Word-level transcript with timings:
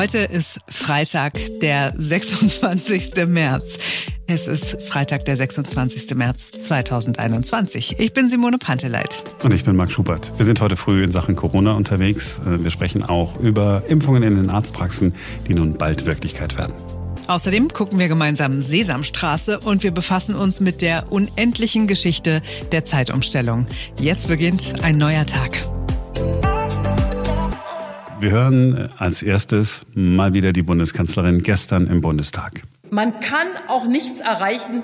Heute 0.00 0.20
ist 0.20 0.60
Freitag, 0.66 1.34
der 1.60 1.92
26. 1.94 3.26
März. 3.26 3.76
Es 4.26 4.46
ist 4.46 4.82
Freitag, 4.84 5.26
der 5.26 5.36
26. 5.36 6.14
März 6.14 6.52
2021. 6.52 7.96
Ich 7.98 8.14
bin 8.14 8.30
Simone 8.30 8.56
Panteleit. 8.56 9.22
Und 9.42 9.52
ich 9.52 9.62
bin 9.62 9.76
Marc 9.76 9.92
Schubert. 9.92 10.32
Wir 10.38 10.46
sind 10.46 10.62
heute 10.62 10.78
früh 10.78 11.04
in 11.04 11.12
Sachen 11.12 11.36
Corona 11.36 11.74
unterwegs. 11.74 12.40
Wir 12.46 12.70
sprechen 12.70 13.02
auch 13.02 13.38
über 13.40 13.82
Impfungen 13.88 14.22
in 14.22 14.36
den 14.36 14.48
Arztpraxen, 14.48 15.14
die 15.46 15.52
nun 15.52 15.74
bald 15.74 16.06
Wirklichkeit 16.06 16.56
werden. 16.58 16.72
Außerdem 17.26 17.68
gucken 17.68 17.98
wir 17.98 18.08
gemeinsam 18.08 18.62
Sesamstraße 18.62 19.60
und 19.60 19.82
wir 19.82 19.90
befassen 19.90 20.34
uns 20.34 20.60
mit 20.60 20.80
der 20.80 21.12
unendlichen 21.12 21.86
Geschichte 21.86 22.40
der 22.72 22.86
Zeitumstellung. 22.86 23.66
Jetzt 24.00 24.28
beginnt 24.28 24.82
ein 24.82 24.96
neuer 24.96 25.26
Tag. 25.26 25.58
Wir 28.20 28.32
hören 28.32 28.90
als 28.98 29.22
erstes 29.22 29.86
mal 29.94 30.34
wieder 30.34 30.52
die 30.52 30.60
Bundeskanzlerin 30.60 31.42
gestern 31.42 31.86
im 31.86 32.02
Bundestag. 32.02 32.64
Man 32.90 33.18
kann 33.20 33.46
auch 33.66 33.86
nichts 33.86 34.20
erreichen, 34.20 34.82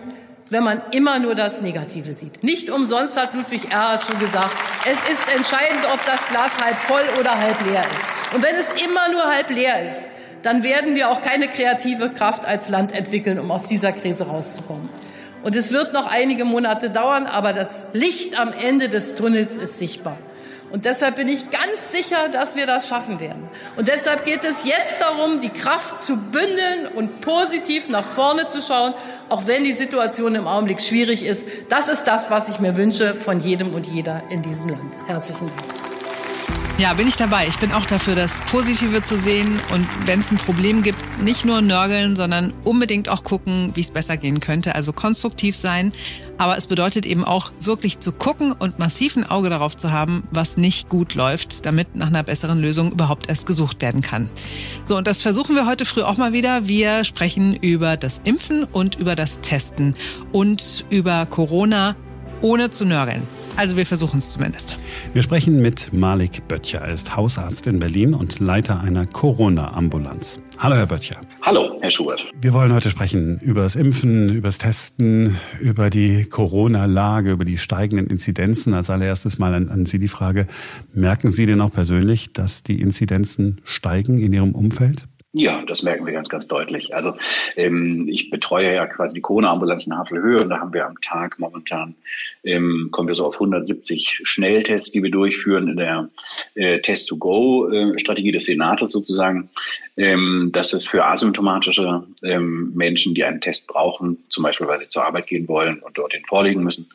wenn 0.48 0.64
man 0.64 0.80
immer 0.92 1.18
nur 1.18 1.34
das 1.34 1.60
Negative 1.60 2.14
sieht. 2.14 2.42
Nicht 2.42 2.70
umsonst 2.70 3.20
hat 3.20 3.34
Ludwig 3.34 3.70
Erhard 3.70 4.00
schon 4.00 4.18
gesagt, 4.20 4.56
es 4.86 4.98
ist 5.12 5.36
entscheidend, 5.36 5.84
ob 5.92 6.00
das 6.06 6.26
Glas 6.28 6.58
halb 6.58 6.78
voll 6.78 7.02
oder 7.20 7.38
halb 7.38 7.62
leer 7.66 7.82
ist. 7.82 8.34
Und 8.34 8.42
wenn 8.42 8.54
es 8.54 8.70
immer 8.70 9.12
nur 9.12 9.24
halb 9.24 9.50
leer 9.50 9.86
ist, 9.86 10.06
dann 10.42 10.62
werden 10.62 10.94
wir 10.94 11.10
auch 11.10 11.20
keine 11.20 11.48
kreative 11.48 12.08
Kraft 12.08 12.46
als 12.46 12.70
Land 12.70 12.94
entwickeln, 12.94 13.38
um 13.38 13.50
aus 13.50 13.66
dieser 13.66 13.92
Krise 13.92 14.28
rauszukommen. 14.28 14.88
Und 15.42 15.54
es 15.54 15.72
wird 15.72 15.92
noch 15.92 16.10
einige 16.10 16.46
Monate 16.46 16.88
dauern, 16.88 17.26
aber 17.26 17.52
das 17.52 17.84
Licht 17.92 18.40
am 18.40 18.54
Ende 18.54 18.88
des 18.88 19.14
Tunnels 19.14 19.56
ist 19.56 19.78
sichtbar. 19.78 20.16
Und 20.70 20.84
deshalb 20.84 21.16
bin 21.16 21.28
ich 21.28 21.50
ganz 21.50 21.92
sicher, 21.92 22.28
dass 22.28 22.56
wir 22.56 22.66
das 22.66 22.88
schaffen 22.88 23.20
werden. 23.20 23.48
Und 23.76 23.88
deshalb 23.88 24.24
geht 24.24 24.44
es 24.44 24.64
jetzt 24.64 25.00
darum, 25.00 25.40
die 25.40 25.50
Kraft 25.50 26.00
zu 26.00 26.16
bündeln 26.16 26.86
und 26.94 27.20
positiv 27.20 27.88
nach 27.88 28.04
vorne 28.04 28.46
zu 28.46 28.62
schauen, 28.62 28.94
auch 29.28 29.46
wenn 29.46 29.64
die 29.64 29.74
Situation 29.74 30.34
im 30.34 30.46
Augenblick 30.46 30.80
schwierig 30.80 31.24
ist. 31.24 31.46
Das 31.68 31.88
ist 31.88 32.04
das, 32.04 32.30
was 32.30 32.48
ich 32.48 32.60
mir 32.60 32.76
wünsche 32.76 33.14
von 33.14 33.40
jedem 33.40 33.74
und 33.74 33.86
jeder 33.86 34.22
in 34.30 34.42
diesem 34.42 34.68
Land. 34.68 34.92
Herzlichen 35.06 35.46
Dank. 35.48 35.95
Ja, 36.78 36.92
bin 36.92 37.08
ich 37.08 37.16
dabei. 37.16 37.48
Ich 37.48 37.58
bin 37.58 37.72
auch 37.72 37.86
dafür, 37.86 38.14
das 38.14 38.42
Positive 38.50 39.00
zu 39.00 39.16
sehen 39.16 39.60
und 39.72 39.88
wenn 40.04 40.20
es 40.20 40.30
ein 40.30 40.36
Problem 40.36 40.82
gibt, 40.82 40.98
nicht 41.22 41.46
nur 41.46 41.62
nörgeln, 41.62 42.16
sondern 42.16 42.52
unbedingt 42.64 43.08
auch 43.08 43.24
gucken, 43.24 43.70
wie 43.72 43.80
es 43.80 43.90
besser 43.90 44.18
gehen 44.18 44.40
könnte. 44.40 44.74
Also 44.74 44.92
konstruktiv 44.92 45.56
sein. 45.56 45.90
Aber 46.36 46.58
es 46.58 46.66
bedeutet 46.66 47.06
eben 47.06 47.24
auch 47.24 47.50
wirklich 47.60 48.00
zu 48.00 48.12
gucken 48.12 48.52
und 48.52 48.78
massiv 48.78 49.16
ein 49.16 49.24
Auge 49.24 49.48
darauf 49.48 49.74
zu 49.74 49.90
haben, 49.90 50.24
was 50.32 50.58
nicht 50.58 50.90
gut 50.90 51.14
läuft, 51.14 51.64
damit 51.64 51.96
nach 51.96 52.08
einer 52.08 52.22
besseren 52.22 52.60
Lösung 52.60 52.92
überhaupt 52.92 53.30
erst 53.30 53.46
gesucht 53.46 53.80
werden 53.80 54.02
kann. 54.02 54.28
So, 54.84 54.98
und 54.98 55.06
das 55.06 55.22
versuchen 55.22 55.56
wir 55.56 55.64
heute 55.64 55.86
früh 55.86 56.02
auch 56.02 56.18
mal 56.18 56.34
wieder. 56.34 56.68
Wir 56.68 57.04
sprechen 57.04 57.56
über 57.56 57.96
das 57.96 58.20
Impfen 58.24 58.64
und 58.64 58.96
über 58.96 59.16
das 59.16 59.40
Testen 59.40 59.94
und 60.30 60.84
über 60.90 61.24
Corona 61.24 61.96
ohne 62.42 62.70
zu 62.70 62.84
nörgeln. 62.84 63.22
Also 63.56 63.78
wir 63.78 63.86
versuchen 63.86 64.18
es 64.18 64.32
zumindest. 64.32 64.78
Wir 65.14 65.22
sprechen 65.22 65.62
mit 65.62 65.90
Malik 65.90 66.46
Böttcher. 66.46 66.82
Er 66.82 66.92
ist 66.92 67.16
Hausarzt 67.16 67.66
in 67.66 67.78
Berlin 67.78 68.12
und 68.12 68.38
Leiter 68.38 68.80
einer 68.80 69.06
Corona-Ambulanz. 69.06 70.42
Hallo, 70.58 70.76
Herr 70.76 70.86
Böttcher. 70.86 71.16
Hallo, 71.40 71.78
Herr 71.80 71.90
Schubert. 71.90 72.22
Wir 72.38 72.52
wollen 72.52 72.74
heute 72.74 72.90
sprechen 72.90 73.38
über 73.40 73.62
das 73.62 73.74
Impfen, 73.74 74.28
über 74.28 74.48
das 74.48 74.58
Testen, 74.58 75.36
über 75.58 75.88
die 75.88 76.26
Corona-Lage, 76.26 77.30
über 77.30 77.46
die 77.46 77.56
steigenden 77.56 78.08
Inzidenzen. 78.08 78.74
Als 78.74 78.90
allererstes 78.90 79.38
mal 79.38 79.54
an, 79.54 79.70
an 79.70 79.86
Sie 79.86 79.98
die 79.98 80.08
Frage, 80.08 80.46
merken 80.92 81.30
Sie 81.30 81.46
denn 81.46 81.62
auch 81.62 81.72
persönlich, 81.72 82.34
dass 82.34 82.62
die 82.62 82.78
Inzidenzen 82.82 83.62
steigen 83.64 84.18
in 84.18 84.34
Ihrem 84.34 84.54
Umfeld? 84.54 85.08
Ja, 85.38 85.62
das 85.66 85.82
merken 85.82 86.06
wir 86.06 86.14
ganz, 86.14 86.30
ganz 86.30 86.48
deutlich. 86.48 86.94
Also 86.94 87.14
ähm, 87.56 88.08
ich 88.08 88.30
betreue 88.30 88.74
ja 88.74 88.86
quasi 88.86 89.16
die 89.16 89.20
Corona-Ambulanz 89.20 89.86
in 89.86 89.94
Havelhöhe 89.94 90.40
und 90.42 90.48
da 90.48 90.60
haben 90.60 90.72
wir 90.72 90.86
am 90.86 90.98
Tag 91.02 91.38
momentan, 91.38 91.94
ähm, 92.42 92.88
kommen 92.90 93.06
wir 93.06 93.14
so 93.14 93.26
auf 93.26 93.34
170 93.34 94.22
Schnelltests, 94.22 94.92
die 94.92 95.02
wir 95.02 95.10
durchführen 95.10 95.68
in 95.68 95.76
der 95.76 96.08
äh, 96.54 96.80
Test-to-Go-Strategie 96.80 98.32
des 98.32 98.46
Senates 98.46 98.92
sozusagen. 98.92 99.50
Ähm, 99.98 100.52
das 100.54 100.72
ist 100.72 100.88
für 100.88 101.04
asymptomatische 101.04 102.04
ähm, 102.22 102.72
Menschen, 102.74 103.14
die 103.14 103.24
einen 103.24 103.42
Test 103.42 103.66
brauchen, 103.66 104.24
zum 104.30 104.42
Beispiel 104.42 104.68
weil 104.68 104.80
sie 104.80 104.88
zur 104.88 105.04
Arbeit 105.04 105.26
gehen 105.26 105.48
wollen 105.48 105.80
und 105.80 105.98
dort 105.98 106.14
den 106.14 106.24
vorlegen 106.24 106.64
müssen 106.64 106.88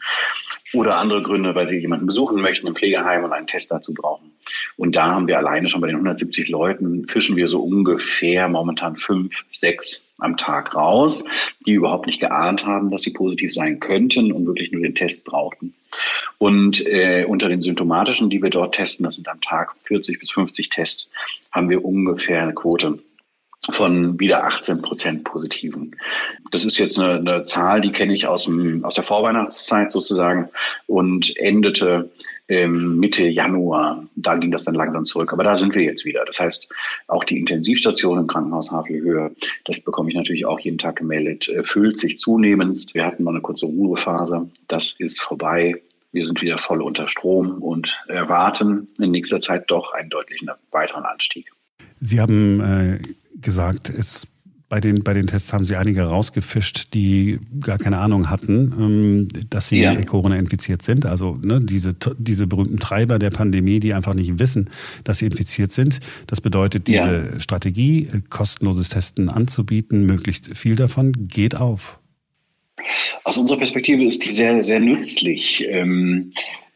oder 0.74 0.98
andere 0.98 1.22
Gründe, 1.22 1.54
weil 1.54 1.68
sie 1.68 1.78
jemanden 1.78 2.08
besuchen 2.08 2.42
möchten 2.42 2.66
im 2.66 2.74
Pflegeheim 2.74 3.24
und 3.24 3.34
einen 3.34 3.46
Test 3.46 3.70
dazu 3.70 3.94
brauchen. 3.94 4.31
Und 4.78 4.96
da 4.96 5.06
haben 5.06 5.28
wir 5.28 5.38
alleine 5.38 5.70
schon 5.70 5.82
bei 5.82 5.88
den 5.88 5.96
170 5.96 6.50
Leuten, 6.50 7.08
fischen 7.08 7.36
wir 7.36 7.48
so 7.48 7.62
ungefähr 7.62 8.48
momentan 8.48 8.96
fünf, 8.96 9.44
sechs 9.54 10.14
am 10.18 10.38
Tag 10.38 10.76
raus, 10.76 11.26
die 11.66 11.74
überhaupt 11.74 12.06
nicht 12.06 12.20
geahnt 12.20 12.66
haben, 12.66 12.92
dass 12.92 13.02
sie 13.02 13.14
positiv 13.14 13.54
sein 13.54 13.80
könnten 13.80 14.32
und 14.32 14.46
wirklich 14.46 14.72
nur 14.72 14.82
den 14.82 14.96
Test 14.96 15.26
brauchten. 15.26 15.74
Und 16.38 16.86
äh, 16.86 17.26
unter 17.28 17.50
den 17.50 17.62
symptomatischen, 17.62 18.30
die 18.30 18.42
wir 18.42 18.50
dort 18.50 18.76
testen, 18.76 19.04
das 19.04 19.16
sind 19.16 19.28
am 19.28 19.42
Tag 19.42 19.76
40 19.84 20.20
bis 20.20 20.32
50 20.32 20.70
Tests, 20.70 21.12
haben 21.52 21.70
wir 21.70 21.84
ungefähr 21.84 22.42
eine 22.42 22.54
Quote 22.54 23.00
von 23.70 24.20
wieder 24.20 24.44
18 24.46 24.82
Prozent 24.82 25.24
Positiven. 25.24 25.96
Das 26.50 26.66
ist 26.66 26.80
jetzt 26.80 27.00
eine, 27.00 27.20
eine 27.20 27.46
Zahl, 27.46 27.82
die 27.82 27.92
kenne 27.92 28.14
ich 28.14 28.26
aus, 28.26 28.46
dem, 28.46 28.84
aus 28.84 28.96
der 28.96 29.04
Vorweihnachtszeit 29.04 29.92
sozusagen 29.92 30.50
und 30.88 31.38
endete 31.38 32.10
Mitte 32.68 33.26
Januar. 33.28 34.06
Da 34.16 34.36
ging 34.36 34.52
das 34.52 34.66
dann 34.66 34.76
langsam 34.76 35.06
zurück. 35.06 35.34
Aber 35.34 35.44
da 35.44 35.56
sind 35.56 35.76
wir 35.76 35.84
jetzt 35.84 36.06
wieder. 36.06 36.26
Das 36.26 36.40
heißt, 36.40 36.74
auch 37.08 37.24
die 37.24 37.40
Intensivstation 37.40 38.20
im 38.20 38.28
Krankenhaus 38.28 38.72
Havelhöhe, 38.72 39.32
das 39.66 39.82
bekomme 39.82 40.10
ich 40.10 40.16
natürlich 40.16 40.46
auch 40.46 40.60
jeden 40.60 40.78
Tag 40.78 40.98
gemeldet, 40.98 41.50
äh, 41.50 41.64
füllt 41.64 41.98
sich 41.98 42.20
zunehmend. 42.20 42.94
Wir 42.94 43.06
hatten 43.06 43.24
mal 43.24 43.32
eine 43.32 43.42
kurze 43.42 43.66
Ruhephase. 43.66 44.50
Das 44.68 44.94
ist 45.00 45.22
vorbei. 45.22 45.82
Wir 46.12 46.26
sind 46.26 46.42
wieder 46.42 46.58
voll 46.58 46.82
unter 46.82 47.08
Strom 47.08 47.62
und 47.62 48.04
erwarten 48.08 48.90
in 49.00 49.12
nächster 49.12 49.40
Zeit 49.40 49.66
doch 49.68 49.94
einen 49.94 50.10
deutlichen 50.10 50.50
weiteren 50.72 51.06
Anstieg. 51.06 51.52
Sie 52.02 52.20
haben 52.20 52.60
äh, 52.60 53.00
gesagt, 53.40 53.90
es 53.90 54.28
bei 54.72 54.80
den, 54.80 55.04
bei 55.04 55.14
den 55.14 55.28
Tests 55.28 55.52
haben 55.52 55.66
Sie 55.66 55.76
einige 55.76 56.04
rausgefischt, 56.04 56.94
die 56.94 57.42
gar 57.60 57.78
keine 57.78 57.98
Ahnung 57.98 58.30
hatten, 58.30 58.74
ähm, 58.80 59.28
dass 59.50 59.68
sie 59.68 59.82
ja. 59.82 59.94
Corona 60.04 60.38
infiziert 60.38 60.82
sind. 60.82 61.06
Also 61.06 61.38
ne, 61.44 61.60
diese, 61.62 61.94
diese 62.18 62.48
berühmten 62.48 62.80
Treiber 62.80 63.20
der 63.20 63.32
Pandemie, 63.32 63.82
die 63.82 63.94
einfach 63.94 64.14
nicht 64.14 64.40
wissen, 64.40 64.70
dass 65.04 65.18
sie 65.18 65.26
infiziert 65.26 65.74
sind. 65.74 66.00
Das 66.26 66.40
bedeutet, 66.40 66.88
diese 66.88 67.32
ja. 67.34 67.40
Strategie, 67.42 68.08
äh, 68.14 68.22
kostenloses 68.30 68.88
Testen 68.88 69.28
anzubieten, 69.28 70.06
möglichst 70.06 70.56
viel 70.56 70.78
davon, 70.78 71.28
geht 71.28 71.56
auf. 71.56 72.00
Aus 73.26 73.38
unserer 73.38 73.58
Perspektive 73.58 74.06
ist 74.06 74.24
die 74.24 74.32
sehr, 74.32 74.64
sehr 74.64 74.80
nützlich. 74.80 75.66
Ähm, 75.68 76.32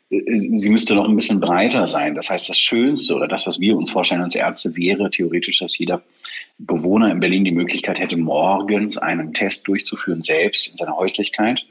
sie 0.09 0.69
müsste 0.69 0.95
noch 0.95 1.07
ein 1.07 1.16
bisschen 1.16 1.39
breiter 1.39 1.88
sein. 1.88 2.16
Das 2.16 2.29
heißt, 2.29 2.47
das 2.47 2.59
Schönste 2.59 3.16
oder 3.16 3.27
das, 3.27 3.47
was 3.47 3.59
wir 3.59 3.75
uns 3.75 3.91
vorstellen 3.91 4.21
als 4.21 4.35
Ärzte, 4.35 4.75
wäre 4.75 5.09
theoretisch, 5.09 5.59
dass 5.59 5.77
jeder 5.77 6.03
Bewohner 6.57 7.11
in 7.11 7.19
Berlin 7.19 7.43
die 7.43 7.51
Möglichkeit 7.51 7.99
hätte, 7.99 8.16
morgens 8.16 8.97
einen 8.97 9.33
Test 9.33 9.67
durchzuführen, 9.67 10.21
selbst 10.21 10.67
in 10.67 10.77
seiner 10.77 10.95
Häuslichkeit 10.95 11.66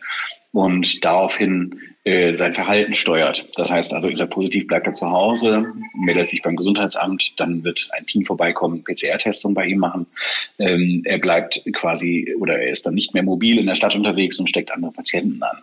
und 0.52 1.04
daraufhin 1.04 1.80
äh, 2.04 2.34
sein 2.34 2.54
Verhalten 2.54 2.94
steuert. 2.94 3.48
Das 3.56 3.70
heißt 3.70 3.92
also, 3.92 4.08
ist 4.08 4.20
er 4.20 4.26
positiv, 4.26 4.66
bleibt 4.66 4.86
er 4.86 4.94
zu 4.94 5.10
Hause, 5.10 5.72
meldet 5.96 6.30
sich 6.30 6.42
beim 6.42 6.54
Gesundheitsamt, 6.54 7.40
dann 7.40 7.64
wird 7.64 7.88
ein 7.92 8.06
Team 8.06 8.24
vorbeikommen, 8.24 8.84
PCR-Testung 8.84 9.54
bei 9.54 9.66
ihm 9.66 9.78
machen. 9.78 10.06
Ähm, 10.58 11.02
er 11.04 11.18
bleibt 11.18 11.62
quasi 11.72 12.34
oder 12.38 12.58
er 12.58 12.70
ist 12.70 12.86
dann 12.86 12.94
nicht 12.94 13.14
mehr 13.14 13.24
mobil 13.24 13.58
in 13.58 13.66
der 13.66 13.74
Stadt 13.74 13.96
unterwegs 13.96 14.38
und 14.38 14.48
steckt 14.48 14.70
andere 14.70 14.92
Patienten 14.92 15.42
an. 15.42 15.58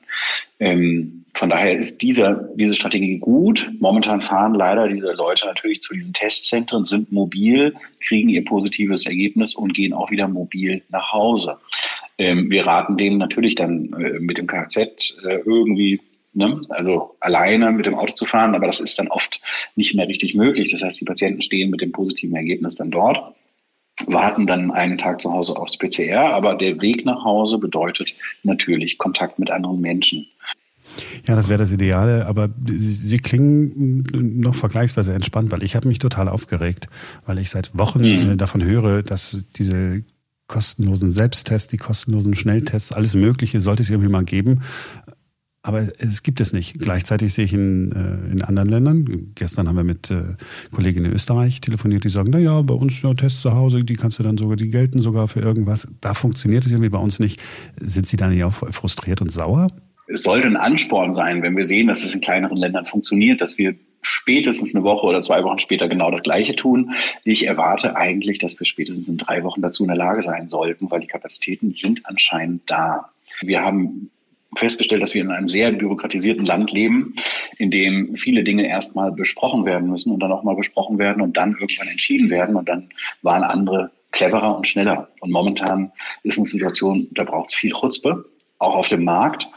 Ähm, 0.60 1.21
von 1.34 1.50
daher 1.50 1.78
ist 1.78 2.02
dieser, 2.02 2.50
diese 2.56 2.76
Strategie 2.76 3.18
gut. 3.18 3.72
Momentan 3.80 4.22
fahren 4.22 4.54
leider 4.54 4.88
diese 4.88 5.12
Leute 5.14 5.46
natürlich 5.46 5.82
zu 5.82 5.94
diesen 5.94 6.14
Testzentren, 6.14 6.86
sind 6.86 7.12
mobil, 7.12 7.76
kriegen 8.00 8.30
ihr 8.30 8.44
positives 8.44 9.06
Ergebnis 9.06 9.56
und 9.56 9.74
gehen 9.74 9.94
auch 9.94 10.12
wieder 10.12 10.28
mobil 10.28 10.84
nach 10.90 11.14
Hause. 11.14 11.58
Ähm, 12.18 12.52
wir 12.52 12.68
raten 12.68 12.98
denen 12.98 13.18
natürlich 13.18 13.56
dann 13.56 13.94
äh, 13.94 14.20
mit 14.20 14.38
dem 14.38 14.48
Kfz 14.48 15.18
äh, 15.24 15.40
irgendwie 15.46 16.00
Ne? 16.34 16.62
Also 16.70 17.16
alleine 17.20 17.72
mit 17.72 17.86
dem 17.86 17.96
Auto 17.96 18.14
zu 18.14 18.26
fahren, 18.26 18.56
aber 18.56 18.66
das 18.66 18.80
ist 18.80 18.98
dann 18.98 19.10
oft 19.10 19.42
nicht 19.76 19.96
mehr 19.96 20.08
richtig 20.08 20.34
möglich. 20.34 20.72
Das 20.72 20.82
heißt, 20.82 21.02
die 21.02 21.06
Patienten 21.06 21.42
stehen 21.42 21.70
mit 21.70 21.82
dem 21.82 21.92
positiven 21.92 22.36
Ergebnis 22.36 22.76
dann 22.76 22.90
dort, 22.90 23.36
warten 24.06 24.48
dann 24.48 24.72
einen 24.72 24.98
Tag 24.98 25.20
zu 25.20 25.34
Hause 25.34 25.58
aufs 25.58 25.78
PCR, 25.78 26.34
aber 26.34 26.56
der 26.56 26.82
Weg 26.82 27.06
nach 27.06 27.26
Hause 27.26 27.58
bedeutet 27.58 28.14
natürlich 28.44 28.98
Kontakt 28.98 29.40
mit 29.40 29.52
anderen 29.52 29.82
Menschen. 29.82 30.28
Ja, 31.28 31.36
das 31.36 31.50
wäre 31.50 31.60
das 31.60 31.72
Ideale, 31.72 32.26
aber 32.26 32.50
Sie, 32.66 32.78
Sie, 32.78 33.18
klingen 33.18 34.04
noch 34.40 34.56
vergleichsweise 34.56 35.14
entspannt, 35.14 35.52
weil 35.52 35.64
ich 35.64 35.76
habe 35.76 35.88
mich 35.88 36.00
total 36.00 36.28
aufgeregt, 36.28 36.88
weil 37.26 37.40
ich 37.40 37.50
seit 37.50 37.78
Wochen 37.78 38.02
mhm. 38.02 38.32
Äh, 38.32 38.36
davon 38.38 38.64
höre, 38.64 39.04
dass 39.04 39.44
diese 39.56 40.04
kostenlosen 40.48 41.12
Selbsttests, 41.12 41.70
die 41.70 41.78
kostenlosen 41.78 42.36
Schnelltests, 42.36 42.92
alles 42.92 43.16
Mögliche 43.16 43.62
sollte 43.62 43.84
es 43.84 43.90
irgendwie 43.90 44.10
mal 44.10 44.26
geben. 44.26 44.62
Aber 45.64 45.88
es 46.00 46.24
gibt 46.24 46.42
es 46.42 46.54
nicht. 46.54 46.80
Gleichzeitig 46.80 47.34
sehe 47.34 47.46
ich 47.46 47.54
in, 47.54 47.92
äh, 47.92 48.32
in 48.32 48.42
anderen 48.42 48.70
Ländern, 48.70 49.32
gestern 49.36 49.68
haben 49.68 49.76
wir 49.76 49.84
mit 49.84 50.10
äh, 50.10 50.24
Kollegen 50.72 51.06
in 51.06 51.14
Österreich 51.14 51.62
telefoniert, 51.62 52.04
die 52.04 52.10
sagen, 52.10 52.32
naja, 52.32 52.62
bei 52.64 52.74
uns 52.74 53.00
ja, 53.02 53.14
Tests 53.14 53.42
zu 53.42 53.52
Hause, 53.52 53.84
die 53.84 53.94
kannst 53.94 54.18
du 54.18 54.24
dann 54.24 54.40
sogar, 54.40 54.56
die 54.56 54.70
gelten 54.70 55.02
sogar 55.02 55.28
für 55.28 55.40
irgendwas. 55.40 55.88
Da 56.02 56.16
funktioniert 56.16 56.66
es 56.66 56.72
irgendwie 56.72 56.90
bei 56.90 56.98
uns 56.98 57.20
nicht. 57.20 57.40
Sind 57.80 58.08
Sie 58.08 58.18
da 58.18 58.28
nicht 58.28 58.44
auch 58.44 58.54
frustriert 58.54 59.22
und 59.22 59.32
sauer? 59.32 59.68
Es 60.14 60.24
sollte 60.24 60.48
ein 60.48 60.58
Ansporn 60.58 61.14
sein, 61.14 61.42
wenn 61.42 61.56
wir 61.56 61.66
sehen, 61.66 61.88
dass 61.88 62.04
es 62.04 62.14
in 62.14 62.22
kleineren 62.22 62.58
Ländern 62.58 62.86
funktioniert, 62.86 63.42
dass 63.42 63.58
wir 63.58 63.76
spätestens 64.02 64.76
eine 64.76 64.84
Woche 64.84 65.06
oder 65.06 65.22
zwei 65.22 65.44
Wochen 65.44 65.60
später 65.60 65.88
genau 65.88 66.12
das 66.12 66.24
Gleiche 66.24 66.56
tun. 66.56 66.92
Ich 67.24 67.48
erwarte 67.48 67.96
eigentlich, 67.96 68.40
dass 68.40 68.60
wir 68.60 68.66
spätestens 68.66 69.08
in 69.08 69.18
drei 69.18 69.44
Wochen 69.44 69.62
dazu 69.62 69.84
in 69.84 69.90
der 69.90 69.98
Lage 69.98 70.22
sein 70.22 70.50
sollten, 70.50 70.90
weil 70.90 71.02
die 71.02 71.08
Kapazitäten 71.08 71.74
sind 71.74 72.06
anscheinend 72.06 72.64
da. 72.70 73.10
Wir 73.42 73.62
haben 73.62 74.10
festgestellt, 74.56 75.02
dass 75.02 75.14
wir 75.14 75.22
in 75.22 75.32
einem 75.32 75.48
sehr 75.48 75.72
bürokratisierten 75.72 76.46
Land 76.46 76.72
leben, 76.72 77.16
in 77.58 77.72
dem 77.72 78.16
viele 78.18 78.44
Dinge 78.44 78.68
erstmal 78.68 79.12
besprochen 79.12 79.66
werden 79.66 79.90
müssen 79.90 80.12
und 80.12 80.20
dann 80.20 80.32
auch 80.32 80.44
mal 80.44 80.56
besprochen 80.56 80.98
werden 80.98 81.22
und 81.22 81.38
dann 81.38 81.56
irgendwann 81.60 81.88
entschieden 81.88 82.30
werden 82.30 82.56
und 82.56 82.68
dann 82.68 82.90
waren 83.22 83.44
andere 83.44 83.92
cleverer 84.12 84.58
und 84.58 84.68
schneller. 84.68 85.10
Und 85.22 85.32
momentan 85.32 85.92
ist 86.24 86.38
eine 86.38 86.48
Situation, 86.48 87.08
da 87.12 87.24
braucht 87.24 87.50
es 87.50 87.56
viel 87.56 87.72
Chutzpe, 87.72 88.26
auch 88.62 88.76
auf 88.76 88.90
dem 88.90 89.04
Markt. 89.04 89.48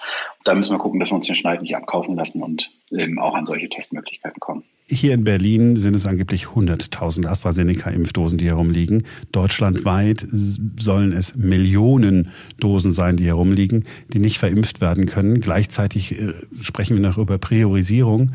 Da 0.45 0.55
müssen 0.55 0.73
wir 0.73 0.79
gucken, 0.79 1.01
dass 1.01 1.11
wir 1.11 1.17
uns 1.17 1.27
den 1.27 1.35
Schneid 1.35 1.63
nicht 1.63 1.77
abkaufen 1.77 2.17
lassen 2.17 2.43
und 2.43 2.71
eben 2.91 3.19
auch 3.19 3.35
an 3.35 3.47
solche 3.47 3.69
Testmöglichkeiten 3.69 4.41
kommen. 4.41 4.65
Hier 4.87 5.15
in 5.15 5.25
Berlin 5.25 5.77
sind 5.77 5.97
es 5.97 6.07
angeblich 6.07 6.47
100.000 6.47 7.27
AstraZeneca-Impfdosen, 7.27 8.37
die 8.37 8.49
herumliegen. 8.49 9.05
Deutschlandweit 9.33 10.27
sollen 10.31 11.13
es 11.13 11.35
Millionen 11.37 12.31
Dosen 12.61 12.93
sein, 12.93 13.17
die 13.17 13.27
herumliegen, 13.27 13.85
die 14.09 14.19
nicht 14.19 14.39
verimpft 14.39 14.83
werden 14.83 15.07
können. 15.07 15.41
Gleichzeitig 15.41 16.21
äh, 16.21 16.35
sprechen 16.61 16.97
wir 16.97 17.03
noch 17.03 17.17
über 17.17 17.39
Priorisierung. 17.39 18.33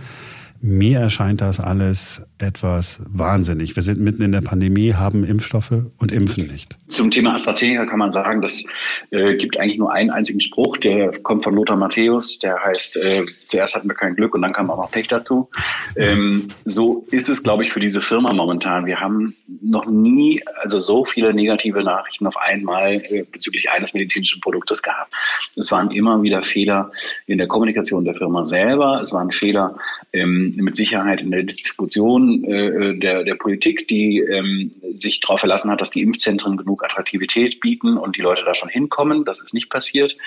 Mir 0.61 1.00
erscheint 1.00 1.39
das 1.41 1.59
alles 1.59 2.21
etwas 2.38 3.00
wahnsinnig. 3.06 3.75
Wir 3.75 3.83
sind 3.83 4.00
mitten 4.00 4.23
in 4.23 4.31
der 4.33 4.41
Pandemie, 4.41 4.94
haben 4.94 5.23
Impfstoffe 5.23 5.71
und 5.97 6.11
impfen 6.11 6.47
nicht. 6.47 6.77
Zum 6.89 7.11
Thema 7.11 7.33
AstraZeneca 7.33 7.85
kann 7.85 8.00
man 8.00 8.11
sagen, 8.11 8.41
das 8.41 8.65
äh, 9.11 9.35
gibt 9.35 9.57
eigentlich 9.57 9.77
nur 9.77 9.94
einen 9.94 10.09
einzigen 10.09 10.41
Spruch, 10.41 10.77
der 10.77 11.11
kommt 11.21 11.44
von 11.44 11.56
Lothar 11.56 11.77
Matthäus, 11.77 12.39
der 12.39 12.61
heißt, 12.61 12.97
äh, 12.97 13.25
zuerst 13.45 13.75
hatten 13.75 13.88
wir 13.88 13.95
kein 13.95 14.15
Glück 14.15 14.33
und 14.35 14.41
dann 14.41 14.51
kam 14.51 14.69
auch 14.69 14.77
noch 14.77 14.91
Pech 14.91 15.07
dazu. 15.07 15.50
Ähm, 15.95 16.50
so 16.65 17.06
ist 17.11 17.29
es, 17.29 17.41
glaube 17.44 17.63
ich, 17.63 17.71
für 17.71 17.79
diese 17.79 18.01
Firma 18.01 18.33
momentan. 18.33 18.85
Wir 18.85 19.00
haben 19.00 19.35
noch 19.61 19.85
nie 19.85 20.44
also 20.61 20.79
so 20.79 21.06
viele 21.06 21.33
negative 21.33 21.83
Nachrichten 21.83 22.27
auf 22.27 22.38
einmal 22.38 22.95
äh, 22.95 23.25
bezüglich 23.29 23.69
eines 23.69 23.94
medizinischen 23.94 24.41
Produktes 24.41 24.81
gehabt. 24.81 25.13
Es 25.56 25.71
waren 25.71 25.91
immer 25.91 26.21
wieder 26.21 26.41
Fehler 26.41 26.91
in 27.27 27.38
der 27.38 27.47
Kommunikation 27.47 28.03
der 28.03 28.15
Firma 28.15 28.45
selber, 28.45 29.00
es 29.01 29.13
waren 29.13 29.31
Fehler 29.31 29.77
ähm, 30.13 30.48
mit 30.57 30.75
Sicherheit 30.75 31.21
in 31.21 31.31
der 31.31 31.43
Distribution 31.43 32.43
äh, 32.43 32.97
der, 32.97 33.23
der 33.23 33.35
Politik, 33.35 33.87
die 33.87 34.19
ähm, 34.19 34.71
sich 34.95 35.19
darauf 35.19 35.39
verlassen 35.39 35.71
hat, 35.71 35.81
dass 35.81 35.91
die 35.91 36.01
Impfzentren 36.01 36.57
genug 36.57 36.83
Attraktivität 36.83 37.59
bieten 37.59 37.97
und 37.97 38.17
die 38.17 38.21
Leute 38.21 38.43
da 38.45 38.53
schon 38.53 38.69
hinkommen. 38.69 39.25
Das 39.25 39.41
ist 39.41 39.53
nicht 39.53 39.69
passiert. 39.69 40.17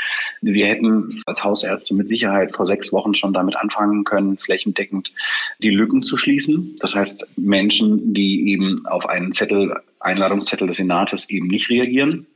Wir 0.40 0.66
hätten 0.66 1.22
als 1.26 1.44
Hausärzte 1.44 1.94
mit 1.94 2.08
Sicherheit 2.08 2.54
vor 2.54 2.66
sechs 2.66 2.92
Wochen 2.92 3.14
schon 3.14 3.32
damit 3.32 3.56
anfangen 3.56 4.04
können, 4.04 4.38
flächendeckend 4.38 5.12
die 5.58 5.70
Lücken 5.70 6.02
zu 6.02 6.16
schließen. 6.16 6.76
Das 6.80 6.94
heißt, 6.94 7.30
Menschen, 7.36 8.14
die 8.14 8.50
eben 8.50 8.86
auf 8.86 9.06
einen 9.06 9.32
Zettel, 9.32 9.76
Einladungszettel 10.00 10.66
des 10.66 10.76
Senates 10.76 11.28
eben 11.30 11.46
nicht 11.46 11.70
reagieren, 11.70 12.26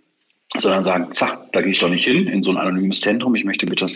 sondern 0.60 0.84
sagen, 0.84 1.12
zack, 1.12 1.52
da 1.52 1.60
gehe 1.60 1.72
ich 1.72 1.80
doch 1.80 1.88
nicht 1.88 2.04
hin, 2.04 2.26
in 2.26 2.42
so 2.42 2.50
ein 2.50 2.56
anonymes 2.56 3.00
Zentrum. 3.00 3.34
Ich 3.34 3.44
möchte 3.44 3.66
bitte 3.66 3.86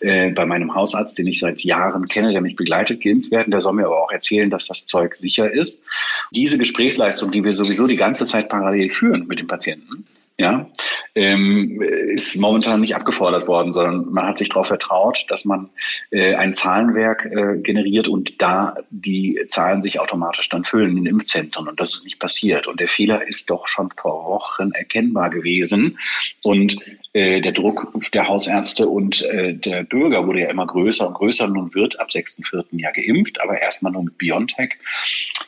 äh, 0.00 0.30
bei 0.30 0.46
meinem 0.46 0.74
Hausarzt, 0.74 1.18
den 1.18 1.26
ich 1.26 1.40
seit 1.40 1.62
Jahren 1.62 2.08
kenne, 2.08 2.32
der 2.32 2.40
mich 2.40 2.56
begleitet, 2.56 3.02
geimpft 3.02 3.30
werden. 3.30 3.50
Der 3.50 3.60
soll 3.60 3.74
mir 3.74 3.86
aber 3.86 4.02
auch 4.02 4.10
erzählen, 4.10 4.50
dass 4.50 4.66
das 4.66 4.86
Zeug 4.86 5.16
sicher 5.16 5.50
ist. 5.50 5.84
Diese 6.30 6.58
Gesprächsleistung, 6.58 7.30
die 7.32 7.44
wir 7.44 7.52
sowieso 7.52 7.86
die 7.86 7.96
ganze 7.96 8.24
Zeit 8.24 8.48
parallel 8.48 8.90
führen 8.90 9.26
mit 9.26 9.38
dem 9.38 9.46
Patienten, 9.46 10.06
ja, 10.40 10.70
ähm, 11.14 11.82
ist 11.82 12.36
momentan 12.36 12.80
nicht 12.80 12.96
abgefordert 12.96 13.46
worden, 13.46 13.72
sondern 13.72 14.10
man 14.10 14.26
hat 14.26 14.38
sich 14.38 14.48
darauf 14.48 14.68
vertraut, 14.68 15.26
dass 15.28 15.44
man 15.44 15.68
äh, 16.10 16.34
ein 16.34 16.54
Zahlenwerk 16.54 17.26
äh, 17.26 17.58
generiert 17.58 18.08
und 18.08 18.40
da 18.40 18.76
die 18.88 19.38
Zahlen 19.48 19.82
sich 19.82 20.00
automatisch 20.00 20.48
dann 20.48 20.64
füllen 20.64 20.96
in 20.96 21.06
Impfzentren 21.06 21.68
und 21.68 21.78
das 21.78 21.94
ist 21.94 22.04
nicht 22.04 22.18
passiert. 22.18 22.66
Und 22.66 22.80
der 22.80 22.88
Fehler 22.88 23.28
ist 23.28 23.50
doch 23.50 23.68
schon 23.68 23.90
vor 23.94 24.24
Wochen 24.24 24.72
erkennbar 24.72 25.28
gewesen 25.28 25.98
und 26.42 26.78
äh, 27.12 27.40
der 27.40 27.52
Druck 27.52 27.92
der 28.14 28.28
Hausärzte 28.28 28.88
und 28.88 29.22
äh, 29.22 29.52
der 29.52 29.82
Bürger 29.82 30.26
wurde 30.26 30.40
ja 30.40 30.50
immer 30.50 30.66
größer 30.66 31.06
und 31.06 31.14
größer. 31.14 31.48
Nun 31.48 31.74
wird 31.74 32.00
ab 32.00 32.08
6.4. 32.08 32.64
ja 32.72 32.90
geimpft, 32.92 33.40
aber 33.42 33.60
erstmal 33.60 33.92
nur 33.92 34.04
mit 34.04 34.16
BioNTech 34.16 34.78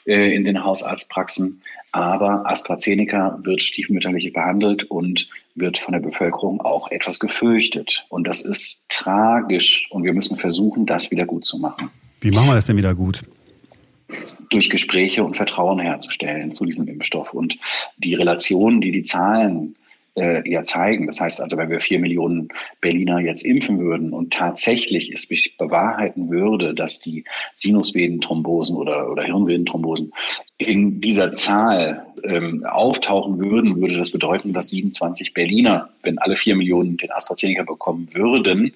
äh, 0.07 0.35
in 0.35 0.45
den 0.45 0.65
Hausarztpraxen. 0.65 1.63
Aber 1.93 2.51
AstraZeneca 2.51 3.39
wird 3.43 3.63
stiefmütterlich 3.63 4.33
behandelt 4.33 4.85
und 4.85 5.29
wird 5.55 5.77
von 5.77 5.93
der 5.93 6.01
Bevölkerung 6.01 6.63
auch 6.63 6.91
etwas 6.91 7.21
gefürchtet. 7.21 8.07
Und 8.09 8.27
das 8.27 8.41
ist 8.41 8.85
tragisch. 8.89 9.89
Und 9.91 10.03
wir 10.05 10.15
müssen 10.15 10.39
versuchen, 10.39 10.87
das 10.87 11.11
wieder 11.11 11.27
gut 11.27 11.45
zu 11.45 11.59
machen. 11.59 11.91
Wie 12.21 12.31
machen 12.31 12.47
wir 12.49 12.55
das 12.55 12.67
denn 12.67 12.77
wieder 12.77 12.95
gut? 12.95 13.23
durch 14.51 14.69
Gespräche 14.69 15.25
und 15.25 15.37
Vertrauen 15.37 15.79
herzustellen 15.79 16.53
zu 16.53 16.67
diesem 16.67 16.87
Impfstoff. 16.87 17.33
Und 17.33 17.59
die 17.97 18.15
Relation, 18.15 18.81
die 18.81 18.91
die 18.91 19.05
Zahlen 19.05 19.77
äh, 20.15 20.49
ja 20.49 20.65
zeigen. 20.65 21.07
Das 21.07 21.21
heißt 21.21 21.41
also, 21.41 21.57
wenn 21.57 21.71
wir 21.71 21.81
vier 21.81 21.99
Millionen 21.99 22.49
Berliner 22.81 23.21
jetzt 23.21 23.45
impfen 23.45 23.79
würden 23.79 24.13
und 24.13 24.33
tatsächlich 24.33 25.13
es 25.13 25.23
sich 25.23 25.57
bewahrheiten 25.57 26.31
würde, 26.31 26.75
dass 26.75 27.01
die 27.01 27.25
Sinusvenenthrombosen 27.55 28.77
oder, 28.77 29.11
oder 29.11 29.25
Hirnvenenthrombosen 29.25 30.13
in 30.59 31.01
dieser 31.01 31.33
Zahl 31.33 32.07
ähm, 32.25 32.65
auftauchen 32.65 33.43
würden, 33.43 33.81
würde 33.81 33.97
das 33.97 34.11
bedeuten, 34.11 34.53
dass 34.53 34.69
27 34.69 35.35
Berliner, 35.35 35.91
wenn 36.03 36.19
alle 36.19 36.37
vier 36.37 36.57
Millionen 36.57 36.97
den 36.97 37.11
AstraZeneca 37.11 37.65
bekommen 37.65 38.09
würden, 38.13 38.75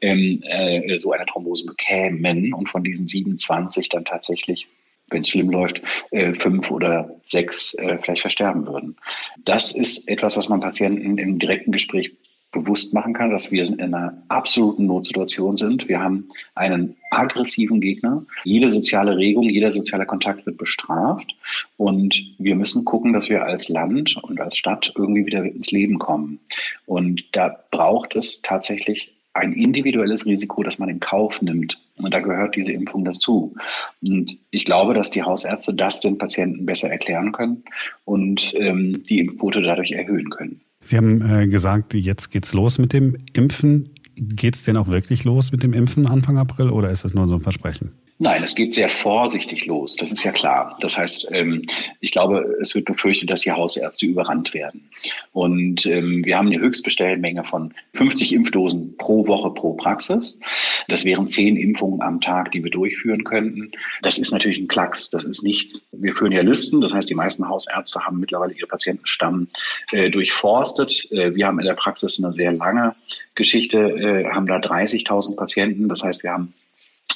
ähm, 0.00 0.40
äh, 0.42 0.98
so 0.98 1.12
eine 1.12 1.26
Thrombose 1.26 1.66
bekämen 1.66 2.52
und 2.54 2.68
von 2.68 2.82
diesen 2.82 3.06
27 3.06 3.88
dann 3.88 4.04
tatsächlich 4.04 4.68
wenn 5.10 5.20
es 5.20 5.28
schlimm 5.28 5.50
läuft, 5.50 5.82
äh, 6.10 6.34
fünf 6.34 6.70
oder 6.70 7.10
sechs 7.24 7.74
äh, 7.74 7.98
vielleicht 7.98 8.22
versterben 8.22 8.66
würden. 8.66 8.96
Das 9.44 9.72
ist 9.72 10.08
etwas, 10.08 10.36
was 10.36 10.48
man 10.48 10.60
Patienten 10.60 11.18
im 11.18 11.38
direkten 11.38 11.72
Gespräch 11.72 12.12
bewusst 12.50 12.94
machen 12.94 13.12
kann, 13.12 13.30
dass 13.30 13.50
wir 13.50 13.64
in 13.64 13.80
einer 13.80 14.22
absoluten 14.28 14.86
Notsituation 14.86 15.56
sind. 15.56 15.88
Wir 15.88 16.00
haben 16.00 16.28
einen 16.54 16.96
aggressiven 17.10 17.80
Gegner. 17.80 18.24
Jede 18.44 18.70
soziale 18.70 19.16
Regung, 19.16 19.48
jeder 19.48 19.70
soziale 19.70 20.06
Kontakt 20.06 20.46
wird 20.46 20.56
bestraft. 20.56 21.34
Und 21.76 22.22
wir 22.38 22.56
müssen 22.56 22.84
gucken, 22.84 23.12
dass 23.12 23.28
wir 23.28 23.44
als 23.44 23.68
Land 23.68 24.16
und 24.22 24.40
als 24.40 24.56
Stadt 24.56 24.92
irgendwie 24.96 25.26
wieder 25.26 25.44
ins 25.44 25.70
Leben 25.70 25.98
kommen. 25.98 26.40
Und 26.86 27.24
da 27.32 27.54
braucht 27.70 28.16
es 28.16 28.40
tatsächlich 28.40 29.12
ein 29.34 29.52
individuelles 29.52 30.24
Risiko, 30.24 30.62
das 30.62 30.78
man 30.78 30.88
in 30.88 31.00
Kauf 31.00 31.42
nimmt. 31.42 31.78
Und 32.02 32.12
da 32.12 32.20
gehört 32.20 32.56
diese 32.56 32.72
Impfung 32.72 33.04
dazu. 33.04 33.54
Und 34.02 34.36
ich 34.50 34.64
glaube, 34.64 34.94
dass 34.94 35.10
die 35.10 35.22
Hausärzte 35.22 35.74
das 35.74 36.00
den 36.00 36.18
Patienten 36.18 36.66
besser 36.66 36.90
erklären 36.90 37.32
können 37.32 37.64
und 38.04 38.54
ähm, 38.56 39.02
die 39.08 39.20
Impfquote 39.20 39.62
dadurch 39.62 39.92
erhöhen 39.92 40.30
können. 40.30 40.60
Sie 40.80 40.96
haben 40.96 41.22
äh, 41.22 41.48
gesagt, 41.48 41.94
jetzt 41.94 42.30
geht's 42.30 42.54
los 42.54 42.78
mit 42.78 42.92
dem 42.92 43.16
Impfen. 43.32 43.90
Geht's 44.14 44.64
denn 44.64 44.76
auch 44.76 44.88
wirklich 44.88 45.24
los 45.24 45.52
mit 45.52 45.62
dem 45.62 45.72
Impfen 45.72 46.08
Anfang 46.08 46.38
April 46.38 46.70
oder 46.70 46.90
ist 46.90 47.04
das 47.04 47.14
nur 47.14 47.28
so 47.28 47.36
ein 47.36 47.40
Versprechen? 47.40 47.92
Nein, 48.20 48.42
es 48.42 48.56
geht 48.56 48.74
sehr 48.74 48.88
vorsichtig 48.88 49.66
los. 49.66 49.94
Das 49.94 50.10
ist 50.10 50.24
ja 50.24 50.32
klar. 50.32 50.76
Das 50.80 50.98
heißt, 50.98 51.28
ähm, 51.30 51.62
ich 52.00 52.10
glaube, 52.10 52.56
es 52.60 52.74
wird 52.74 52.86
befürchtet, 52.86 53.30
dass 53.30 53.42
die 53.42 53.52
Hausärzte 53.52 54.06
überrannt 54.06 54.54
werden. 54.54 54.90
Und 55.32 55.86
ähm, 55.86 56.24
wir 56.24 56.36
haben 56.36 56.48
eine 56.48 56.58
Höchstbestellmenge 56.58 57.44
von 57.44 57.74
50 57.94 58.32
Impfdosen 58.32 58.96
pro 58.96 59.28
Woche 59.28 59.54
pro 59.54 59.74
Praxis. 59.74 60.40
Das 60.88 61.04
wären 61.04 61.28
zehn 61.28 61.56
Impfungen 61.56 62.02
am 62.02 62.20
Tag, 62.20 62.50
die 62.50 62.64
wir 62.64 62.72
durchführen 62.72 63.22
könnten. 63.22 63.70
Das 64.02 64.18
ist 64.18 64.32
natürlich 64.32 64.58
ein 64.58 64.66
Klacks. 64.66 65.10
Das 65.10 65.24
ist 65.24 65.44
nichts. 65.44 65.88
Wir 65.92 66.12
führen 66.12 66.32
ja 66.32 66.42
Listen. 66.42 66.80
Das 66.80 66.92
heißt, 66.92 67.08
die 67.08 67.14
meisten 67.14 67.48
Hausärzte 67.48 68.04
haben 68.04 68.18
mittlerweile 68.18 68.52
ihre 68.52 68.66
Patientenstamm 68.66 69.46
äh, 69.92 70.10
durchforstet. 70.10 71.06
Äh, 71.12 71.36
wir 71.36 71.46
haben 71.46 71.60
in 71.60 71.66
der 71.66 71.74
Praxis 71.74 72.20
eine 72.20 72.32
sehr 72.32 72.50
lange 72.50 72.96
Geschichte, 73.36 73.78
äh, 73.78 74.24
haben 74.28 74.46
da 74.46 74.56
30.000 74.56 75.36
Patienten. 75.36 75.88
Das 75.88 76.02
heißt, 76.02 76.24
wir 76.24 76.32
haben 76.32 76.54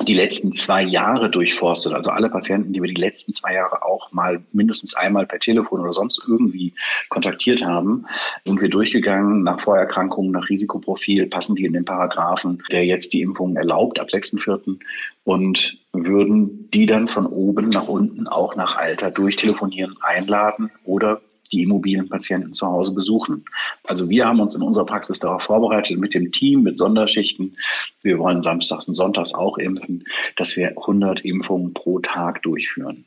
die 0.00 0.14
letzten 0.14 0.56
zwei 0.56 0.82
Jahre 0.82 1.30
durchforstet, 1.30 1.92
also 1.92 2.10
alle 2.10 2.30
Patienten, 2.30 2.72
die 2.72 2.80
wir 2.80 2.88
die 2.88 3.00
letzten 3.00 3.34
zwei 3.34 3.54
Jahre 3.54 3.84
auch 3.84 4.10
mal 4.12 4.42
mindestens 4.52 4.94
einmal 4.94 5.26
per 5.26 5.38
Telefon 5.38 5.80
oder 5.80 5.92
sonst 5.92 6.20
irgendwie 6.26 6.74
kontaktiert 7.08 7.64
haben, 7.64 8.06
sind 8.44 8.60
wir 8.60 8.70
durchgegangen 8.70 9.42
nach 9.42 9.60
Vorerkrankungen, 9.60 10.32
nach 10.32 10.48
Risikoprofil, 10.48 11.26
passen 11.26 11.56
die 11.56 11.66
in 11.66 11.74
den 11.74 11.84
Paragraphen, 11.84 12.62
der 12.70 12.84
jetzt 12.84 13.12
die 13.12 13.20
Impfung 13.20 13.54
erlaubt 13.56 14.00
ab 14.00 14.08
6.4. 14.08 14.78
und 15.24 15.78
würden 15.92 16.70
die 16.70 16.86
dann 16.86 17.06
von 17.06 17.26
oben 17.26 17.68
nach 17.68 17.86
unten 17.86 18.26
auch 18.26 18.56
nach 18.56 18.76
Alter 18.76 19.10
durchtelefonieren, 19.10 19.94
einladen 20.00 20.70
oder 20.84 21.20
die 21.52 21.62
immobilen 21.62 22.08
Patienten 22.08 22.54
zu 22.54 22.66
Hause 22.66 22.94
besuchen. 22.94 23.44
Also 23.84 24.08
wir 24.08 24.26
haben 24.26 24.40
uns 24.40 24.54
in 24.54 24.62
unserer 24.62 24.86
Praxis 24.86 25.18
darauf 25.18 25.42
vorbereitet, 25.42 25.98
mit 25.98 26.14
dem 26.14 26.32
Team, 26.32 26.62
mit 26.62 26.78
Sonderschichten. 26.78 27.56
Wir 28.02 28.18
wollen 28.18 28.42
samstags 28.42 28.88
und 28.88 28.94
sonntags 28.94 29.34
auch 29.34 29.58
impfen, 29.58 30.04
dass 30.36 30.56
wir 30.56 30.70
100 30.70 31.24
Impfungen 31.24 31.74
pro 31.74 32.00
Tag 32.00 32.42
durchführen. 32.42 33.04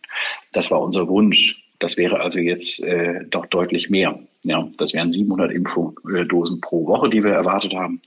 Das 0.52 0.72
war 0.72 0.82
unser 0.82 1.08
Wunsch. 1.08 1.64
Das 1.80 1.98
wäre 1.98 2.22
also 2.22 2.40
jetzt 2.40 2.82
äh, 2.84 3.26
doch 3.30 3.48
deutlich 3.48 3.90
mehr. 3.90 4.20
Ja, 4.44 4.70
das 4.78 4.94
wären 4.94 5.12
700 5.12 5.52
Impfdosen 5.52 6.62
pro 6.62 6.86
Woche, 6.86 7.10
die 7.10 7.24
wir 7.24 7.32
erwartet 7.32 7.74
haben. 7.74 8.02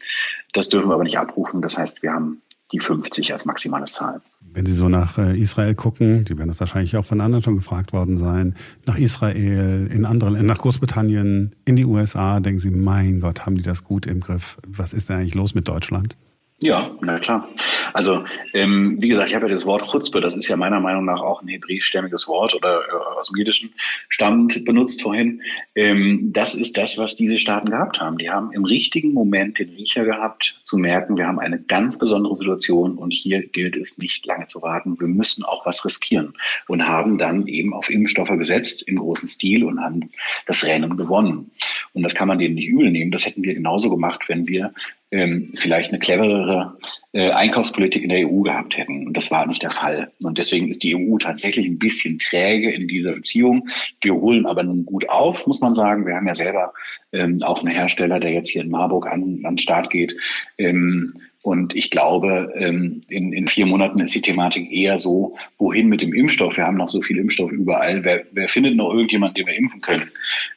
Das 0.53 0.69
dürfen 0.69 0.89
wir 0.89 0.95
aber 0.95 1.05
nicht 1.05 1.19
abrufen. 1.19 1.61
Das 1.61 1.77
heißt, 1.77 2.03
wir 2.03 2.13
haben 2.13 2.41
die 2.73 2.81
50 2.81 3.33
als 3.33 3.45
maximale 3.45 3.87
Zahl. 3.87 4.21
Wenn 4.41 4.67
Sie 4.67 4.73
so 4.73 4.89
nach 4.89 5.19
äh, 5.19 5.39
Israel 5.39 5.75
gucken, 5.75 6.25
die 6.25 6.37
werden 6.37 6.49
das 6.49 6.61
wahrscheinlich 6.61 6.97
auch 6.97 7.05
von 7.05 7.21
anderen 7.21 7.43
schon 7.43 7.57
gefragt 7.57 7.93
worden 7.93 8.19
sein, 8.19 8.55
nach 8.87 8.99
Israel, 8.99 9.89
in 9.93 10.05
andere 10.05 10.31
Länder, 10.31 10.55
nach 10.55 10.59
Großbritannien, 10.59 11.55
in 11.65 11.77
die 11.77 11.85
USA, 11.85 12.41
denken 12.41 12.61
Sie, 12.61 12.71
mein 12.71 13.21
Gott, 13.21 13.47
haben 13.47 13.57
die 13.57 13.63
das 13.63 13.85
gut 13.85 14.07
im 14.07 14.21
Griff? 14.21 14.59
Was 14.67 14.93
ist 14.93 15.09
denn 15.09 15.19
eigentlich 15.19 15.35
los 15.35 15.55
mit 15.55 15.69
Deutschland? 15.69 16.17
Ja, 16.61 16.91
na 17.03 17.21
klar. 17.21 17.49
Also 17.93 18.25
ähm, 18.53 18.97
wie 19.01 19.09
gesagt, 19.09 19.29
ich 19.29 19.37
habe 19.37 19.47
ja 19.47 19.53
das 19.53 19.65
Wort 19.65 19.89
Chutzpe, 19.89 20.21
das 20.21 20.35
ist 20.35 20.49
ja 20.49 20.57
meiner 20.57 20.81
Meinung 20.81 21.05
nach 21.05 21.21
auch 21.21 21.41
ein 21.41 21.47
hebräischstämmiges 21.47 22.27
Wort 22.27 22.53
oder 22.57 22.81
äh, 22.81 23.17
aus 23.17 23.29
dem 23.29 23.37
Jiddischen 23.37 23.75
stammend 24.09 24.65
benutzt 24.65 25.03
vorhin. 25.03 25.43
Ähm, 25.77 26.33
das 26.33 26.57
ist 26.57 26.77
das, 26.77 26.99
was 26.99 27.15
diese 27.15 27.39
Staaten 27.39 27.71
gehabt 27.71 28.01
haben. 28.01 28.19
Die 28.19 28.29
haben 28.29 28.51
im 28.51 28.65
richtigen 28.65 29.13
Moment 29.13 29.61
den 29.61 29.69
Riecher 29.69 30.05
gehabt, 30.05 30.61
zu 30.65 30.79
merken, 30.79 31.17
wir 31.17 31.29
haben 31.29 31.39
eine 31.39 31.61
ganz 31.61 31.97
besondere 31.97 32.35
Situation 32.35 32.99
und 32.99 33.13
hier 33.13 33.47
gilt 33.47 33.77
es 33.77 33.97
nicht 33.99 34.27
lange 34.27 34.47
zu 34.47 34.61
warten. 34.61 34.99
Wir 34.99 35.07
müssen 35.07 35.45
auch 35.45 35.65
was 35.65 35.85
riskieren 35.85 36.35
und 36.67 36.89
haben 36.89 37.19
dann 37.19 37.47
eben 37.47 37.73
auf 37.73 37.89
Impfstoffe 37.89 38.37
gesetzt 38.37 38.83
im 38.83 38.97
großen 38.97 39.29
Stil 39.29 39.63
und 39.63 39.81
haben 39.81 40.11
das 40.47 40.65
Rennen 40.65 40.97
gewonnen. 40.97 41.53
Und 41.93 42.03
das 42.03 42.17
kann 42.17 42.27
man 42.27 42.41
denen 42.41 42.57
nicht 42.57 42.69
übel 42.69 42.91
nehmen. 42.91 43.13
Das 43.13 43.27
hätten 43.27 43.45
wir 43.45 43.55
genauso 43.55 43.91
gemacht, 43.91 44.29
wenn 44.29 44.49
wir 44.49 44.73
ähm, 45.11 45.53
vielleicht 45.57 45.91
eine 45.91 45.99
cleverere 45.99 46.77
äh, 47.13 47.31
Einkaufspolitik 47.31 48.03
in 48.03 48.11
der 48.11 48.29
EU 48.29 48.43
gehabt 48.43 48.77
hätten. 48.77 49.07
Und 49.07 49.17
das 49.17 49.31
war 49.31 49.47
nicht 49.47 49.63
der 49.63 49.71
Fall. 49.71 50.13
Und 50.21 50.39
deswegen 50.39 50.69
ist 50.69 50.83
die 50.83 50.95
EU 50.95 51.17
tatsächlich 51.19 51.67
ein 51.67 51.79
bisschen 51.79 52.19
träge 52.19 52.71
in 52.71 52.89
dieser 52.89 53.13
Beziehung. 53.13 53.69
Wir 54.03 54.15
holen 54.15 54.47
aber 54.47 54.63
nun 54.63 54.85
gut 54.85 55.09
auf, 55.09 55.47
muss 55.47 55.61
man 55.61 55.75
sagen. 55.75 56.07
Wir 56.07 56.15
haben 56.15 56.27
ja 56.27 56.35
selber 56.35 56.75
ähm, 57.13 57.43
auch 57.43 57.63
einen 57.63 57.75
Hersteller, 57.75 58.21
der 58.21 58.33
jetzt 58.33 58.51
hier 58.51 58.63
in 58.63 58.71
Marburg 58.71 59.07
an, 59.07 59.41
an 59.45 59.55
den 59.55 59.59
Start 59.59 59.91
geht. 59.91 60.15
Ähm, 60.59 61.15
und 61.41 61.75
ich 61.75 61.91
glaube, 61.91 62.53
ähm, 62.57 63.01
in, 63.09 63.33
in 63.33 63.47
vier 63.47 63.65
Monaten 63.65 64.01
ist 64.01 64.15
die 64.15 64.21
Thematik 64.21 64.71
eher 64.71 64.99
so, 64.99 65.37
wohin 65.57 65.89
mit 65.89 66.03
dem 66.03 66.13
Impfstoff? 66.13 66.59
Wir 66.59 66.65
haben 66.65 66.77
noch 66.77 66.91
so 66.91 67.01
viel 67.01 67.17
Impfstoff 67.17 67.51
überall. 67.53 68.05
Wer, 68.05 68.27
wer 68.33 68.49
findet 68.49 68.77
noch 68.77 68.93
irgendjemand, 68.93 69.39
den 69.39 69.47
wir 69.47 69.55
impfen 69.55 69.81
können? 69.81 70.11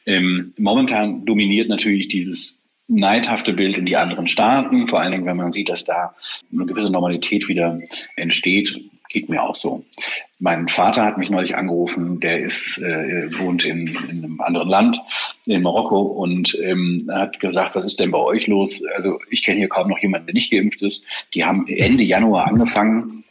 Ähm, 0.04 0.52
momentan 0.58 1.24
dominiert 1.24 1.68
natürlich 1.68 2.08
dieses 2.08 2.61
neidhafte 2.92 3.52
Bild 3.52 3.76
in 3.76 3.86
die 3.86 3.96
anderen 3.96 4.28
Staaten, 4.28 4.88
vor 4.88 5.00
allen 5.00 5.12
Dingen, 5.12 5.26
wenn 5.26 5.36
man 5.36 5.52
sieht, 5.52 5.68
dass 5.68 5.84
da 5.84 6.14
eine 6.52 6.66
gewisse 6.66 6.90
Normalität 6.90 7.48
wieder 7.48 7.78
entsteht, 8.16 8.78
geht 9.08 9.28
mir 9.28 9.42
auch 9.42 9.54
so. 9.54 9.84
Mein 10.38 10.68
Vater 10.68 11.04
hat 11.04 11.18
mich 11.18 11.30
neulich 11.30 11.54
angerufen, 11.54 12.18
der 12.20 12.40
ist, 12.40 12.78
äh, 12.78 13.28
wohnt 13.38 13.64
in, 13.64 13.86
in 13.86 14.24
einem 14.24 14.40
anderen 14.40 14.68
Land, 14.68 15.00
in 15.44 15.62
Marokko, 15.62 16.00
und 16.00 16.58
ähm, 16.62 17.08
hat 17.12 17.38
gesagt, 17.38 17.74
was 17.74 17.84
ist 17.84 18.00
denn 18.00 18.10
bei 18.10 18.18
euch 18.18 18.46
los? 18.46 18.82
Also 18.96 19.18
ich 19.30 19.42
kenne 19.42 19.58
hier 19.58 19.68
kaum 19.68 19.88
noch 19.88 19.98
jemanden, 19.98 20.26
der 20.26 20.34
nicht 20.34 20.50
geimpft 20.50 20.82
ist. 20.82 21.06
Die 21.34 21.44
haben 21.44 21.66
Ende 21.68 22.02
Januar 22.02 22.48
angefangen, 22.48 23.24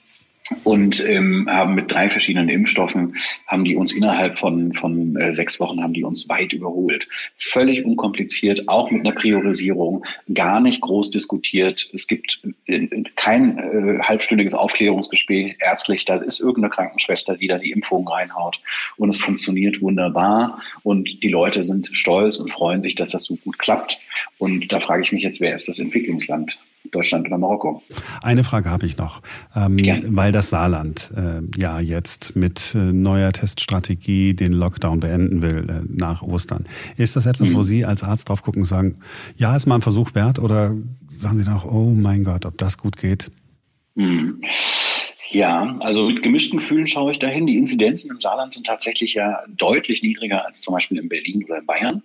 und 0.64 1.04
ähm, 1.08 1.48
haben 1.50 1.76
mit 1.76 1.92
drei 1.92 2.10
verschiedenen 2.10 2.50
Impfstoffen 2.50 3.16
haben 3.48 3.64
die 3.64 3.76
uns 3.76 3.94
innerhalb 3.94 4.38
von 4.38 4.74
von 4.74 5.16
äh, 5.16 5.34
sechs 5.34 5.60
Wochen 5.60 5.82
haben 5.82 5.94
die 5.94 6.04
uns 6.04 6.30
weit 6.30 6.54
überholt. 6.54 7.08
Völlig 7.38 7.86
unkompliziert, 7.86 8.68
auch 8.68 8.92
mit 8.92 9.06
einer 9.06 9.16
Priorisierung, 9.16 10.06
gar 10.34 10.62
nicht 10.62 10.82
groß 10.82 11.12
diskutiert. 11.12 11.90
Es 11.94 12.08
gibt 12.08 12.42
äh, 12.66 12.88
kein 13.16 13.58
äh, 13.58 14.00
halbstündiges 14.02 14.54
Aufklärungsgespräch 14.54 15.58
ärztlich. 15.60 16.06
Da 16.06 16.18
ist 16.18 16.40
irgendeine 16.40 16.70
Krankenschwester, 16.70 17.38
die 17.38 17.48
da 17.48 17.58
die 17.58 17.72
Impfung 17.72 18.08
reinhaut 18.08 18.62
und 18.98 19.10
es 19.10 19.18
funktioniert 19.18 19.82
wunderbar 19.82 20.62
und 20.84 21.24
die 21.24 21.30
Leute 21.30 21.64
sind 21.64 21.90
stolz 21.94 22.38
und 22.38 22.52
freuen 22.52 22.82
sich, 22.82 22.96
dass 22.96 23.12
das 23.12 23.26
so 23.26 23.36
gut 23.36 23.60
klappt. 23.60 24.00
Und 24.38 24.72
da 24.72 24.80
frage 24.80 25.04
ich 25.04 25.12
mich 25.12 25.24
jetzt, 25.24 25.42
wer 25.42 25.56
ist 25.56 25.68
das 25.68 25.80
Entwicklungsland? 25.80 26.60
Deutschland 26.92 27.28
oder 27.28 27.38
Marokko. 27.38 27.82
Eine 28.22 28.44
Frage 28.44 28.70
habe 28.70 28.86
ich 28.86 28.98
noch, 28.98 29.22
ähm, 29.56 29.78
weil 30.16 30.32
das 30.32 30.50
Saarland 30.50 31.12
äh, 31.16 31.42
ja 31.60 31.80
jetzt 31.80 32.36
mit 32.36 32.76
äh, 32.76 32.78
neuer 32.78 33.32
Teststrategie 33.32 34.34
den 34.34 34.54
Lockdown 34.54 35.00
beenden 35.00 35.42
will 35.42 35.70
äh, 35.70 35.82
nach 35.88 36.22
Ostern. 36.22 36.66
Ist 36.98 37.16
das 37.16 37.26
etwas, 37.26 37.50
mhm. 37.50 37.56
wo 37.56 37.64
Sie 37.64 37.86
als 37.86 38.04
Arzt 38.04 38.30
drauf 38.30 38.42
gucken 38.42 38.64
und 38.64 38.68
sagen, 38.68 38.96
ja, 39.38 39.56
ist 39.56 39.66
mal 39.66 39.76
ein 39.76 39.82
Versuch 39.82 40.16
wert 40.16 40.40
oder 40.40 40.76
sagen 41.16 41.38
Sie 41.38 41.50
noch, 41.50 41.66
oh 41.66 41.92
mein 41.92 42.24
Gott, 42.24 42.46
ob 42.46 42.58
das 42.58 42.78
gut 42.78 42.98
geht? 42.98 43.32
Mhm. 43.96 44.42
Ja, 45.32 45.78
also 45.80 46.10
mit 46.10 46.22
gemischten 46.22 46.60
Gefühlen 46.60 46.88
schaue 46.88 47.14
ich 47.14 47.20
dahin. 47.20 47.48
Die 47.48 47.58
Inzidenzen 47.58 48.12
im 48.12 48.20
Saarland 48.20 48.52
sind 48.52 48.68
tatsächlich 48.68 49.14
ja 49.14 49.44
deutlich 49.48 50.04
niedriger 50.04 50.46
als 50.46 50.60
zum 50.60 50.74
Beispiel 50.74 50.98
in 50.98 51.08
Berlin 51.08 51.46
oder 51.46 51.60
in 51.60 51.66
Bayern. 51.66 52.04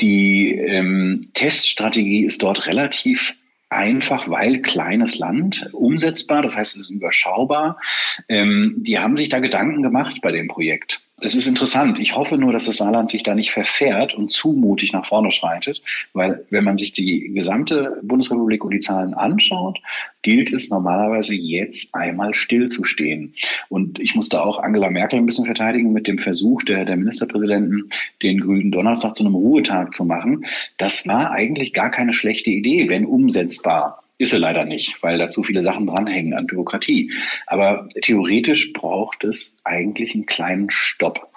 Die 0.00 0.52
ähm, 0.52 1.30
Teststrategie 1.32 2.24
ist 2.24 2.42
dort 2.42 2.66
relativ 2.66 3.34
einfach, 3.70 4.28
weil 4.28 4.60
kleines 4.60 5.18
Land, 5.18 5.70
umsetzbar, 5.72 6.42
das 6.42 6.56
heißt, 6.56 6.76
es 6.76 6.82
ist 6.82 6.90
überschaubar. 6.90 7.80
Ähm, 8.28 8.74
die 8.78 8.98
haben 8.98 9.16
sich 9.16 9.28
da 9.28 9.38
Gedanken 9.38 9.82
gemacht 9.82 10.20
bei 10.20 10.32
dem 10.32 10.48
Projekt. 10.48 11.00
Es 11.22 11.34
ist 11.34 11.46
interessant. 11.46 11.98
Ich 11.98 12.16
hoffe 12.16 12.38
nur, 12.38 12.52
dass 12.52 12.64
das 12.64 12.78
Saarland 12.78 13.10
sich 13.10 13.22
da 13.22 13.34
nicht 13.34 13.50
verfährt 13.50 14.14
und 14.14 14.30
zu 14.30 14.52
mutig 14.52 14.92
nach 14.92 15.06
vorne 15.06 15.30
schreitet, 15.30 15.82
weil 16.14 16.46
wenn 16.50 16.64
man 16.64 16.78
sich 16.78 16.92
die 16.92 17.30
gesamte 17.34 17.98
Bundesrepublik 18.02 18.64
und 18.64 18.72
die 18.72 18.80
Zahlen 18.80 19.12
anschaut, 19.12 19.80
gilt 20.22 20.52
es 20.52 20.70
normalerweise 20.70 21.34
jetzt 21.34 21.94
einmal 21.94 22.32
stillzustehen. 22.34 23.34
Und 23.68 23.98
ich 24.00 24.14
musste 24.14 24.42
auch 24.42 24.58
Angela 24.58 24.88
Merkel 24.88 25.18
ein 25.18 25.26
bisschen 25.26 25.44
verteidigen 25.46 25.92
mit 25.92 26.06
dem 26.06 26.18
Versuch 26.18 26.62
der, 26.62 26.84
der 26.86 26.96
Ministerpräsidenten, 26.96 27.90
den 28.22 28.40
grünen 28.40 28.70
Donnerstag 28.70 29.16
zu 29.16 29.24
einem 29.24 29.34
Ruhetag 29.34 29.94
zu 29.94 30.04
machen. 30.04 30.46
Das 30.78 31.06
war 31.06 31.32
eigentlich 31.32 31.74
gar 31.74 31.90
keine 31.90 32.14
schlechte 32.14 32.50
Idee, 32.50 32.88
wenn 32.88 33.04
umsetzbar. 33.04 34.02
Ist 34.20 34.32
sie 34.32 34.36
leider 34.36 34.66
nicht, 34.66 35.02
weil 35.02 35.16
da 35.16 35.30
zu 35.30 35.42
viele 35.42 35.62
Sachen 35.62 35.86
dranhängen 35.86 36.34
an 36.34 36.46
Bürokratie. 36.46 37.10
Aber 37.46 37.88
theoretisch 38.02 38.74
braucht 38.74 39.24
es 39.24 39.58
eigentlich 39.64 40.14
einen 40.14 40.26
kleinen 40.26 40.70
Stopp. 40.70 41.30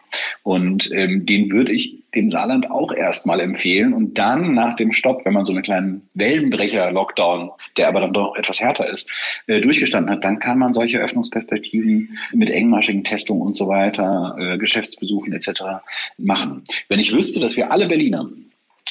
Und 0.44 0.92
ähm, 0.92 1.26
den 1.26 1.50
würde 1.50 1.72
ich 1.72 2.04
dem 2.14 2.28
Saarland 2.28 2.70
auch 2.70 2.94
erstmal 2.94 3.40
empfehlen. 3.40 3.94
Und 3.94 4.18
dann 4.18 4.54
nach 4.54 4.76
dem 4.76 4.92
Stopp, 4.92 5.24
wenn 5.24 5.32
man 5.32 5.46
so 5.46 5.54
einen 5.54 5.64
kleinen 5.64 6.10
Wellenbrecher-Lockdown, 6.14 7.52
der 7.78 7.88
aber 7.88 8.02
dann 8.02 8.12
doch 8.12 8.36
etwas 8.36 8.60
härter 8.60 8.90
ist, 8.90 9.10
äh, 9.48 9.62
durchgestanden 9.62 10.14
hat, 10.14 10.26
dann 10.26 10.40
kann 10.40 10.60
man 10.60 10.74
solche 10.74 11.00
Öffnungsperspektiven 11.00 12.18
mit 12.34 12.50
engmaschigen 12.50 13.06
Testungen 13.06 13.44
und 13.44 13.56
so 13.56 13.70
weiter, 13.70 14.36
äh, 14.38 14.58
Geschäftsbesuchen 14.58 15.32
etc. 15.32 15.86
machen. 16.18 16.66
Wenn 16.90 17.00
ich 17.00 17.14
wüsste, 17.14 17.40
dass 17.40 17.56
wir 17.56 17.72
alle 17.72 17.88
Berliner 17.88 18.30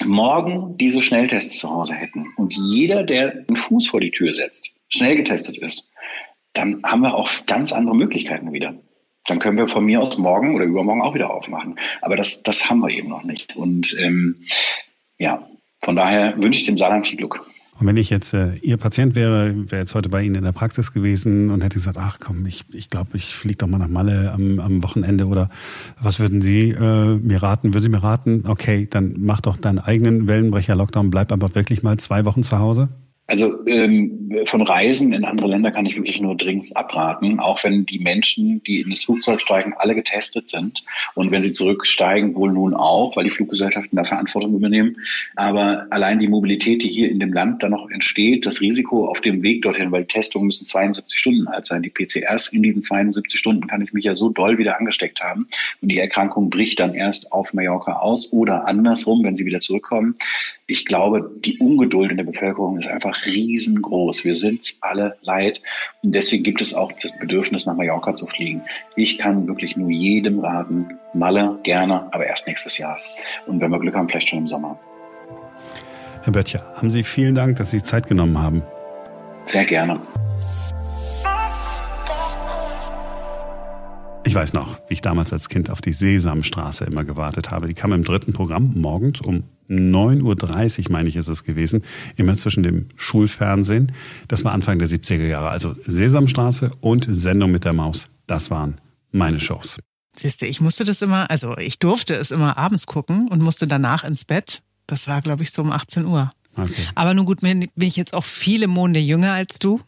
morgen 0.05 0.77
diese 0.79 1.03
Schnelltests 1.03 1.59
zu 1.59 1.71
Hause 1.71 1.95
hätten 1.95 2.33
und 2.37 2.55
jeder, 2.57 3.03
der 3.03 3.33
einen 3.33 3.57
Fuß 3.57 3.89
vor 3.89 4.01
die 4.01 4.11
Tür 4.11 4.33
setzt, 4.33 4.73
schnell 4.89 5.17
getestet 5.17 5.59
ist, 5.59 5.93
dann 6.53 6.83
haben 6.85 7.03
wir 7.03 7.15
auch 7.15 7.31
ganz 7.47 7.73
andere 7.73 7.97
Möglichkeiten 7.97 8.53
wieder. 8.53 8.75
Dann 9.27 9.39
können 9.39 9.57
wir 9.57 9.69
von 9.69 9.85
mir 9.85 10.01
aus 10.01 10.19
morgen 10.19 10.55
oder 10.55 10.65
übermorgen 10.65 11.03
auch 11.03 11.15
wieder 11.15 11.31
aufmachen. 11.31 11.79
Aber 12.01 12.17
das, 12.17 12.43
das 12.43 12.69
haben 12.69 12.81
wir 12.81 12.91
eben 12.91 13.09
noch 13.09 13.23
nicht. 13.23 13.55
Und 13.57 13.97
ähm, 14.01 14.45
ja, 15.19 15.49
von 15.81 15.97
daher 15.97 16.35
wünsche 16.39 16.59
ich 16.59 16.67
dem 16.67 16.77
Saarland 16.77 17.07
viel 17.07 17.19
Glück. 17.19 17.47
Und 17.79 17.87
wenn 17.87 17.97
ich 17.97 18.11
jetzt 18.11 18.35
äh, 18.35 18.55
Ihr 18.57 18.76
Patient 18.76 19.14
wäre, 19.14 19.71
wäre 19.71 19.81
jetzt 19.81 19.95
heute 19.95 20.09
bei 20.09 20.23
Ihnen 20.23 20.35
in 20.35 20.45
der 20.45 20.52
Praxis 20.52 20.93
gewesen 20.93 21.50
und 21.50 21.64
hätte 21.64 21.75
gesagt, 21.75 21.97
ach 21.99 22.19
komm, 22.21 22.47
ich 22.47 22.64
ich, 22.73 22.91
glaube, 22.91 23.17
ich 23.17 23.35
fliege 23.35 23.59
doch 23.59 23.67
mal 23.67 23.79
nach 23.79 23.88
Malle 23.88 24.33
am, 24.33 24.61
am 24.61 24.83
Wochenende 24.83 25.26
oder 25.26 25.49
was 26.00 26.21
würden 26.21 26.43
Sie 26.43 26.71
äh, 26.71 27.17
mir 27.17 27.43
raten? 27.43 27.75
Würden 27.75 27.83
Sie 27.83 27.88
mir 27.88 28.02
raten, 28.02 28.45
okay, 28.47 28.87
dann 28.88 29.14
mach 29.19 29.41
doch 29.41 29.57
deinen 29.57 29.79
eigenen 29.79 30.29
Wellenbrecher-Lockdown, 30.29 31.11
bleib 31.11 31.33
aber 31.33 31.55
wirklich 31.55 31.83
mal 31.83 31.97
zwei 31.97 32.25
Wochen 32.25 32.43
zu 32.43 32.59
Hause? 32.59 32.88
Also 33.33 33.65
ähm, 33.67 34.43
von 34.45 34.61
Reisen 34.61 35.15
in 35.15 35.25
andere 35.25 35.49
Länder 35.49 35.71
kann 35.71 35.87
ich 35.87 35.97
wirklich 35.97 36.21
nur 36.21 36.37
dringend 36.37 36.77
abraten, 36.77 37.41
auch 37.41 37.65
wenn 37.65 37.87
die 37.87 37.99
Menschen, 37.99 38.62
die 38.62 38.83
in 38.83 38.91
das 38.91 39.05
Flugzeug 39.05 39.41
steigen, 39.41 39.73
alle 39.75 39.95
getestet 39.95 40.51
sind 40.51 40.85
und 41.15 41.31
wenn 41.31 41.41
sie 41.41 41.55
zurücksteigen, 41.55 42.35
wohl 42.35 42.53
nun 42.53 42.75
auch, 42.75 43.17
weil 43.17 43.25
die 43.25 43.31
Fluggesellschaften 43.31 43.97
da 43.97 44.05
Verantwortung 44.05 44.55
übernehmen. 44.55 44.99
Aber 45.35 45.87
allein 45.89 46.19
die 46.19 46.29
Mobilität, 46.29 46.83
die 46.83 46.91
hier 46.91 47.11
in 47.11 47.21
dem 47.21 47.33
Land 47.33 47.62
dann 47.62 47.71
noch 47.71 47.89
entsteht, 47.89 48.45
das 48.45 48.61
Risiko 48.61 49.09
auf 49.09 49.23
dem 49.23 49.43
Weg 49.43 49.62
dorthin, 49.62 49.93
weil 49.93 50.05
Testungen 50.05 50.49
müssen 50.49 50.67
72 50.67 51.19
Stunden 51.19 51.49
alt 51.49 51.65
sein, 51.65 51.81
die 51.81 51.89
PCRs 51.89 52.53
in 52.53 52.62
diesen 52.62 52.83
72 52.83 53.41
Stunden 53.41 53.67
kann 53.67 53.81
ich 53.81 53.95
mich 53.95 54.05
ja 54.05 54.15
so 54.15 54.29
doll 54.29 54.59
wieder 54.59 54.79
angesteckt 54.79 55.23
haben 55.23 55.47
und 55.81 55.89
die 55.89 55.99
Erkrankung 55.99 56.51
bricht 56.51 56.81
dann 56.81 56.93
erst 56.93 57.33
auf 57.33 57.55
Mallorca 57.55 57.95
aus 57.95 58.31
oder 58.31 58.67
andersrum, 58.69 59.25
wenn 59.25 59.37
sie 59.37 59.47
wieder 59.47 59.61
zurückkommen. 59.61 60.17
Ich 60.67 60.85
glaube, 60.85 61.31
die 61.43 61.59
Ungeduld 61.59 62.11
in 62.11 62.19
der 62.19 62.25
Bevölkerung 62.25 62.79
ist 62.79 62.89
einfach 62.89 63.22
riesengroß. 63.26 64.25
Wir 64.25 64.35
sind 64.35 64.76
alle 64.81 65.17
leid. 65.23 65.61
Und 66.02 66.14
deswegen 66.14 66.43
gibt 66.43 66.61
es 66.61 66.75
auch 66.75 66.93
das 67.00 67.12
Bedürfnis, 67.19 67.67
nach 67.67 67.76
Mallorca 67.76 68.14
zu 68.14 68.26
fliegen. 68.26 68.62
Ich 68.97 69.19
kann 69.19 69.47
wirklich 69.47 69.76
nur 69.76 69.91
jedem 69.91 70.41
raten, 70.41 70.99
Malle 71.14 71.59
gerne, 71.62 72.09
aber 72.12 72.26
erst 72.26 72.47
nächstes 72.47 72.79
Jahr. 72.79 72.99
Und 73.47 73.61
wenn 73.61 73.71
wir 73.71 73.79
Glück 73.79 73.95
haben, 73.95 74.09
vielleicht 74.09 74.29
schon 74.29 74.41
im 74.41 74.47
Sommer. 74.47 74.79
Herr 76.23 76.33
Böttcher, 76.33 76.64
haben 76.76 76.91
Sie 76.91 77.02
vielen 77.02 77.35
Dank, 77.35 77.57
dass 77.57 77.71
Sie 77.71 77.83
Zeit 77.83 78.07
genommen 78.07 78.38
haben. 78.38 78.62
Sehr 79.45 79.64
gerne. 79.64 80.00
Ich 84.33 84.37
weiß 84.37 84.55
noch, 84.55 84.79
wie 84.89 84.95
ich 84.95 85.03
damals 85.03 85.31
als 85.35 85.51
Kind 85.51 85.69
auf 85.69 85.83
die 85.83 85.93
Sesamstraße 85.93 86.87
immer 86.87 87.05
gewartet 87.05 87.51
habe. 87.51 87.69
Die 87.69 87.75
kam 87.75 87.93
im 87.93 88.03
dritten 88.03 88.33
Programm 88.33 88.73
morgens 88.77 89.21
um 89.21 89.43
9.30 89.69 90.87
Uhr, 90.87 90.93
meine 90.93 91.11
ich, 91.11 91.17
ist 91.17 91.29
es 91.29 91.45
gewesen, 91.45 91.83
immer 92.17 92.35
zwischen 92.37 92.62
dem 92.62 92.87
Schulfernsehen. 92.97 93.93
Das 94.29 94.43
war 94.47 94.53
Anfang 94.53 94.79
der 94.79 94.89
70er 94.89 95.27
Jahre. 95.27 95.51
Also 95.51 95.77
Sesamstraße 95.85 96.73
und 96.81 97.09
Sendung 97.11 97.51
mit 97.51 97.67
der 97.67 97.75
Maus. 97.75 98.09
Das 98.27 98.51
waren 98.51 98.77
meine 99.11 99.39
Shows. 99.39 99.81
Siehste, 100.17 100.47
ich 100.47 100.62
musste 100.62 100.87
das 100.87 101.03
immer, 101.03 101.31
also 101.31 101.59
ich 101.59 101.79
durfte 101.79 102.15
es 102.15 102.31
immer 102.31 102.57
abends 102.57 102.87
gucken 102.87 103.29
und 103.29 103.43
musste 103.43 103.67
danach 103.67 104.03
ins 104.03 104.25
Bett. 104.25 104.62
Das 104.87 105.09
war, 105.09 105.21
glaube 105.21 105.43
ich, 105.43 105.51
so 105.51 105.61
um 105.61 105.71
18 105.71 106.07
Uhr. 106.07 106.31
Okay. 106.57 106.87
Aber 106.95 107.12
nun 107.12 107.27
gut, 107.27 107.43
bin 107.43 107.69
ich 107.77 107.97
jetzt 107.97 108.15
auch 108.15 108.25
viele 108.25 108.67
Monde 108.67 108.99
jünger 108.99 109.33
als 109.33 109.59
du 109.59 109.83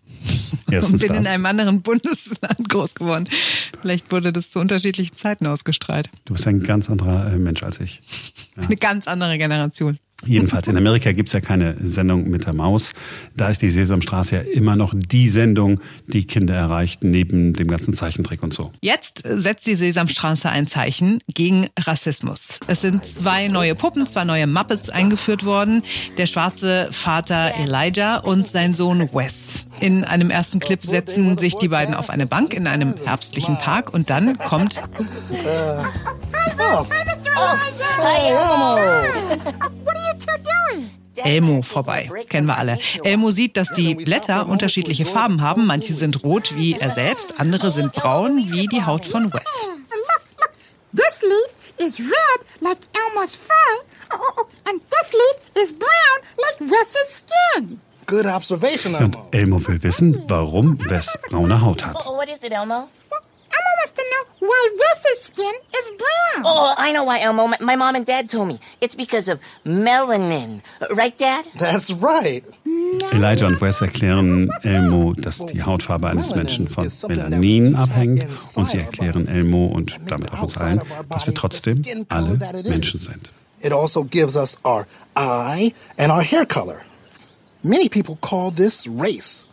Erstens 0.70 0.94
und 0.94 1.00
bin 1.08 1.08
das. 1.10 1.20
in 1.20 1.26
einem 1.26 1.46
anderen 1.46 1.82
Bundesland 1.82 2.68
groß 2.68 2.94
geworden. 2.94 3.26
Vielleicht 3.80 4.10
wurde 4.12 4.32
das 4.32 4.50
zu 4.50 4.60
unterschiedlichen 4.60 5.16
Zeiten 5.16 5.46
ausgestrahlt. 5.46 6.10
Du 6.24 6.34
bist 6.34 6.46
ein 6.46 6.62
ganz 6.62 6.90
anderer 6.90 7.32
äh, 7.32 7.36
Mensch 7.38 7.62
als 7.62 7.80
ich. 7.80 8.00
Ja. 8.56 8.64
Eine 8.64 8.76
ganz 8.76 9.08
andere 9.08 9.38
Generation. 9.38 9.98
Jedenfalls 10.26 10.68
in 10.68 10.76
Amerika 10.76 11.12
gibt 11.12 11.28
es 11.28 11.32
ja 11.32 11.40
keine 11.40 11.76
Sendung 11.82 12.28
mit 12.30 12.46
der 12.46 12.52
Maus. 12.52 12.92
Da 13.36 13.48
ist 13.48 13.62
die 13.62 13.70
Sesamstraße 13.70 14.36
ja 14.36 14.42
immer 14.42 14.76
noch 14.76 14.94
die 14.94 15.28
Sendung, 15.28 15.80
die 16.06 16.26
Kinder 16.26 16.54
erreicht, 16.54 17.04
neben 17.04 17.52
dem 17.52 17.68
ganzen 17.68 17.92
Zeichentrick 17.92 18.42
und 18.42 18.54
so. 18.54 18.72
Jetzt 18.80 19.22
setzt 19.24 19.66
die 19.66 19.74
Sesamstraße 19.74 20.48
ein 20.48 20.66
Zeichen 20.66 21.18
gegen 21.32 21.68
Rassismus. 21.78 22.60
Es 22.66 22.80
sind 22.80 23.04
zwei 23.04 23.48
neue 23.48 23.74
Puppen, 23.74 24.06
zwei 24.06 24.24
neue 24.24 24.46
Muppets 24.46 24.90
eingeführt 24.90 25.44
worden. 25.44 25.82
Der 26.18 26.26
schwarze 26.26 26.88
Vater 26.90 27.52
Elijah 27.58 28.18
und 28.18 28.48
sein 28.48 28.74
Sohn 28.74 29.08
Wes. 29.12 29.66
In 29.80 30.04
einem 30.04 30.30
ersten 30.30 30.60
Clip 30.60 30.84
setzen 30.84 31.38
sich 31.38 31.56
die 31.56 31.68
beiden 31.68 31.94
auf 31.94 32.10
eine 32.10 32.26
Bank 32.26 32.54
in 32.54 32.66
einem 32.66 32.94
herbstlichen 33.04 33.58
Park 33.58 33.92
und 33.92 34.10
dann 34.10 34.38
kommt... 34.38 34.80
Oh. 36.58 36.86
Oh. 37.36 37.56
Hey, 41.16 41.36
Elmo 41.36 41.62
vorbei. 41.62 42.10
Kennen 42.28 42.46
wir 42.46 42.58
alle. 42.58 42.78
Elmo 43.02 43.30
sieht, 43.30 43.56
dass 43.56 43.68
die 43.70 43.94
Blätter 43.94 44.48
unterschiedliche 44.48 45.06
Farben 45.06 45.40
haben. 45.40 45.66
Manche 45.66 45.94
sind 45.94 46.22
rot 46.22 46.56
wie 46.56 46.74
er 46.74 46.90
selbst, 46.90 47.40
andere 47.40 47.72
sind 47.72 47.92
braun 47.92 48.50
wie 48.50 48.66
die 48.66 48.84
Haut 48.84 49.06
von 49.06 49.32
Wes. 49.32 49.42
This 50.96 51.22
leaf 51.22 51.54
is 51.78 51.98
red 51.98 52.40
like 52.60 52.78
Elmo's 52.92 53.34
fur, 53.34 53.54
oh, 54.12 54.16
oh, 54.36 54.44
and 54.68 54.80
this 54.90 55.12
leaf 55.12 55.64
is 55.64 55.72
brown 55.72 56.20
like 56.36 56.70
Wes's 56.70 57.24
skin. 57.24 57.80
Good 58.06 58.26
observation, 58.26 58.94
Elmo. 58.94 59.06
Und 59.06 59.34
Elmo 59.34 59.66
will 59.66 59.82
wissen, 59.82 60.22
warum 60.28 60.78
Wes 60.88 61.18
braune 61.30 61.60
Haut 61.60 61.84
hat. 61.84 61.96
What 62.06 62.28
is 62.28 62.44
it, 62.44 62.52
Elmo? 62.52 62.88
Elmo 63.84 63.90
wants 63.90 63.92
to 63.92 64.04
know 64.10 64.46
why 64.46 64.68
Wes's 64.78 65.22
skin 65.22 65.54
is 65.76 65.90
brown. 65.90 66.44
Oh, 66.44 66.74
I 66.76 66.92
know 66.92 67.04
why, 67.04 67.20
Elmo. 67.20 67.50
My 67.60 67.76
mom 67.76 67.94
and 67.94 68.06
dad 68.06 68.28
told 68.28 68.48
me. 68.48 68.58
It's 68.80 68.94
because 68.94 69.28
of 69.28 69.40
melanin. 69.64 70.62
Right, 70.94 71.16
Dad? 71.16 71.46
That's 71.58 71.92
right. 71.92 72.44
Elijah 73.12 73.46
und 73.46 73.60
Wes 73.60 73.80
erklären 73.80 74.50
Elmo, 74.62 75.12
dass 75.14 75.38
die 75.46 75.62
Hautfarbe 75.62 76.08
eines 76.08 76.34
Menschen 76.34 76.68
von 76.68 76.90
Melanin 77.08 77.76
abhängt. 77.76 78.26
Und 78.56 78.68
sie 78.68 78.78
erklären 78.78 79.28
Elmo 79.28 79.66
und 79.66 79.94
damit 80.08 80.32
auch 80.32 80.42
uns 80.42 80.58
allen, 80.58 80.82
dass 81.08 81.26
wir 81.26 81.34
trotzdem 81.34 82.06
alle 82.08 82.38
Menschen 82.64 83.00
sind. 83.00 83.32
It 83.60 83.72
also 83.72 84.04
gives 84.04 84.36
us 84.36 84.58
our 84.64 84.84
eye 85.16 85.72
and 85.96 86.12
our 86.12 86.22
hair 86.22 86.44
color. 86.44 86.82
Many 87.62 87.88
people 87.88 88.18
call 88.20 88.50
this 88.50 88.86
race. 88.86 89.46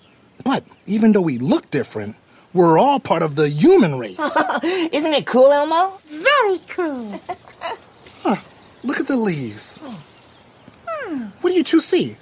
But 0.43 0.63
even 0.85 1.13
though 1.13 1.21
we 1.21 1.37
look 1.37 1.69
different, 1.71 2.15
we're 2.53 2.77
all 2.77 2.99
part 2.99 3.23
of 3.23 3.35
the 3.35 3.49
human 3.49 3.97
race. 3.97 4.19
Isn't 4.63 5.13
it 5.13 5.25
cool, 5.25 5.51
Elmo? 5.51 5.97
Very 6.05 6.59
cool. 6.67 7.19
huh. 8.23 8.35
Look 8.83 8.99
at 8.99 9.07
the 9.07 9.17
leaves. 9.17 9.81
Hmm. 10.87 11.23
What 11.41 11.51
do 11.51 11.55
you 11.55 11.63
two 11.63 11.79
see? 11.79 12.17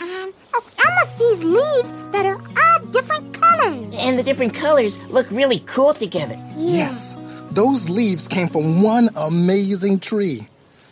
Um, 0.00 0.32
oh, 0.54 0.70
Elmo 0.86 1.04
sees 1.06 1.42
leaves 1.42 1.92
that 2.12 2.26
are 2.26 2.36
all 2.36 2.86
different 2.86 3.34
colors. 3.34 3.94
And 3.94 4.18
the 4.18 4.22
different 4.22 4.54
colors 4.54 5.02
look 5.10 5.28
really 5.30 5.60
cool 5.60 5.94
together. 5.94 6.34
Yeah. 6.56 6.86
Yes. 6.86 7.16
Those 7.50 7.88
leaves 7.88 8.28
came 8.28 8.46
from 8.46 8.82
one 8.82 9.08
amazing 9.16 9.98
tree. 9.98 10.46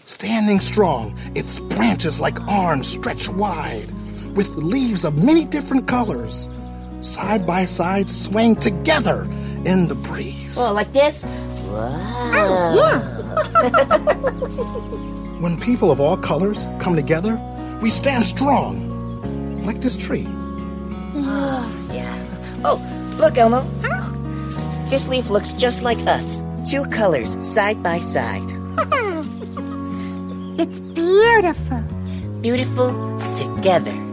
Standing 0.05 0.59
strong, 0.59 1.17
its 1.35 1.61
branches 1.61 2.21
like 2.21 2.41
arms 2.49 2.89
stretch 2.89 3.29
wide, 3.29 3.87
with 4.35 4.49
leaves 4.57 5.05
of 5.05 5.23
many 5.23 5.45
different 5.45 5.87
colors 5.87 6.49
side 7.07 7.47
by 7.47 7.65
side, 7.65 8.09
swaying 8.09 8.57
together 8.57 9.23
in 9.65 9.89
the 9.89 9.95
breeze. 9.95 10.57
Oh, 10.59 10.73
like 10.75 10.93
this? 10.93 11.25
Wow. 11.25 12.31
Oh, 12.35 12.75
yeah. 13.63 15.41
when 15.41 15.59
people 15.61 15.91
of 15.91 16.01
all 16.01 16.17
colors 16.17 16.67
come 16.79 16.97
together, 16.97 17.41
we 17.81 17.91
stand 17.91 18.25
strong, 18.25 19.63
like 19.65 19.81
this 19.81 19.97
tree. 19.97 20.27
Oh, 20.29 21.89
yeah. 21.93 22.27
Oh, 22.65 22.81
look, 23.19 23.39
Elmo. 23.39 23.63
This 24.91 25.09
leaf 25.09 25.31
looks 25.31 25.53
just 25.53 25.83
like 25.83 25.99
us. 26.07 26.43
Two 26.69 26.85
colors, 26.87 27.37
side 27.45 27.83
by 27.83 27.99
side. 27.99 28.49
it's 30.61 30.81
beautiful. 30.81 31.83
Beautiful 32.41 33.19
together. 33.35 34.06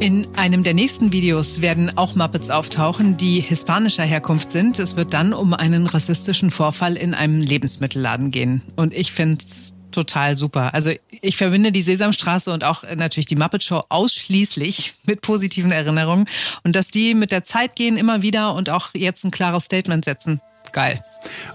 In 0.00 0.26
einem 0.36 0.64
der 0.64 0.74
nächsten 0.74 1.12
Videos 1.12 1.60
werden 1.60 1.96
auch 1.96 2.14
Muppets 2.14 2.50
auftauchen, 2.50 3.16
die 3.16 3.40
hispanischer 3.40 4.02
Herkunft 4.02 4.52
sind. 4.52 4.78
Es 4.78 4.96
wird 4.96 5.14
dann 5.14 5.32
um 5.32 5.54
einen 5.54 5.86
rassistischen 5.86 6.50
Vorfall 6.50 6.96
in 6.96 7.14
einem 7.14 7.40
Lebensmittelladen 7.40 8.30
gehen. 8.30 8.62
Und 8.76 8.92
ich 8.92 9.12
finde 9.12 9.38
es 9.38 9.72
total 9.92 10.36
super. 10.36 10.74
Also 10.74 10.90
ich 11.22 11.36
verbinde 11.36 11.72
die 11.72 11.82
Sesamstraße 11.82 12.52
und 12.52 12.64
auch 12.64 12.82
natürlich 12.96 13.26
die 13.26 13.36
Muppet 13.36 13.62
Show 13.62 13.80
ausschließlich 13.88 14.94
mit 15.06 15.22
positiven 15.22 15.72
Erinnerungen. 15.72 16.26
Und 16.64 16.76
dass 16.76 16.88
die 16.88 17.14
mit 17.14 17.30
der 17.30 17.44
Zeit 17.44 17.76
gehen 17.76 17.96
immer 17.96 18.20
wieder 18.20 18.54
und 18.54 18.68
auch 18.70 18.90
jetzt 18.92 19.24
ein 19.24 19.30
klares 19.30 19.64
Statement 19.64 20.04
setzen. 20.04 20.40
Geil. 20.72 21.00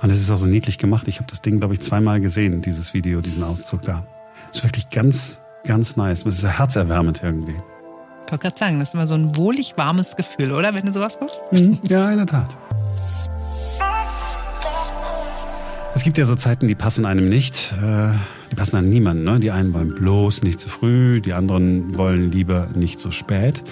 Und 0.02 0.10
es 0.10 0.21
ist 0.21 0.32
auch 0.32 0.38
so 0.38 0.47
niedlich 0.47 0.78
gemacht. 0.78 1.08
Ich 1.08 1.17
habe 1.17 1.30
das 1.30 1.41
Ding, 1.41 1.60
glaube 1.60 1.73
ich, 1.73 1.82
zweimal 1.82 2.21
gesehen, 2.21 2.62
dieses 2.62 2.93
Video, 2.93 3.21
diesen 3.21 3.43
Auszug 3.43 3.82
da. 3.82 4.08
Es 4.52 4.60
ist 4.60 4.63
wirklich 4.63 4.89
ganz, 4.89 5.41
ganz 5.65 5.97
nice. 5.97 6.25
Es 6.25 6.43
ist 6.43 6.58
herzerwärmend 6.58 7.21
irgendwie. 7.21 7.56
Ich 8.29 8.31
wollte 8.31 8.43
gerade 8.43 8.59
sagen, 8.59 8.79
das 8.79 8.89
ist 8.89 8.93
immer 8.93 9.07
so 9.07 9.15
ein 9.15 9.35
wohlig 9.35 9.73
warmes 9.75 10.15
Gefühl, 10.15 10.51
oder? 10.51 10.75
Wenn 10.75 10.85
du 10.85 10.93
sowas 10.93 11.17
machst. 11.19 11.41
Mhm. 11.51 11.79
Ja, 11.87 12.11
in 12.11 12.17
der 12.17 12.27
Tat. 12.27 12.55
Es 15.95 16.03
gibt 16.03 16.19
ja 16.19 16.25
so 16.25 16.35
Zeiten, 16.35 16.67
die 16.67 16.75
passen 16.75 17.07
einem 17.07 17.27
nicht. 17.27 17.73
Äh, 17.81 18.11
die 18.51 18.55
passen 18.55 18.75
an 18.75 18.87
niemanden. 18.87 19.23
Ne? 19.23 19.39
Die 19.39 19.49
einen 19.49 19.73
wollen 19.73 19.95
bloß 19.95 20.43
nicht 20.43 20.59
zu 20.59 20.69
früh, 20.69 21.21
die 21.21 21.33
anderen 21.33 21.97
wollen 21.97 22.31
lieber 22.31 22.67
nicht 22.75 22.99
so 22.99 23.09
spät. 23.09 23.63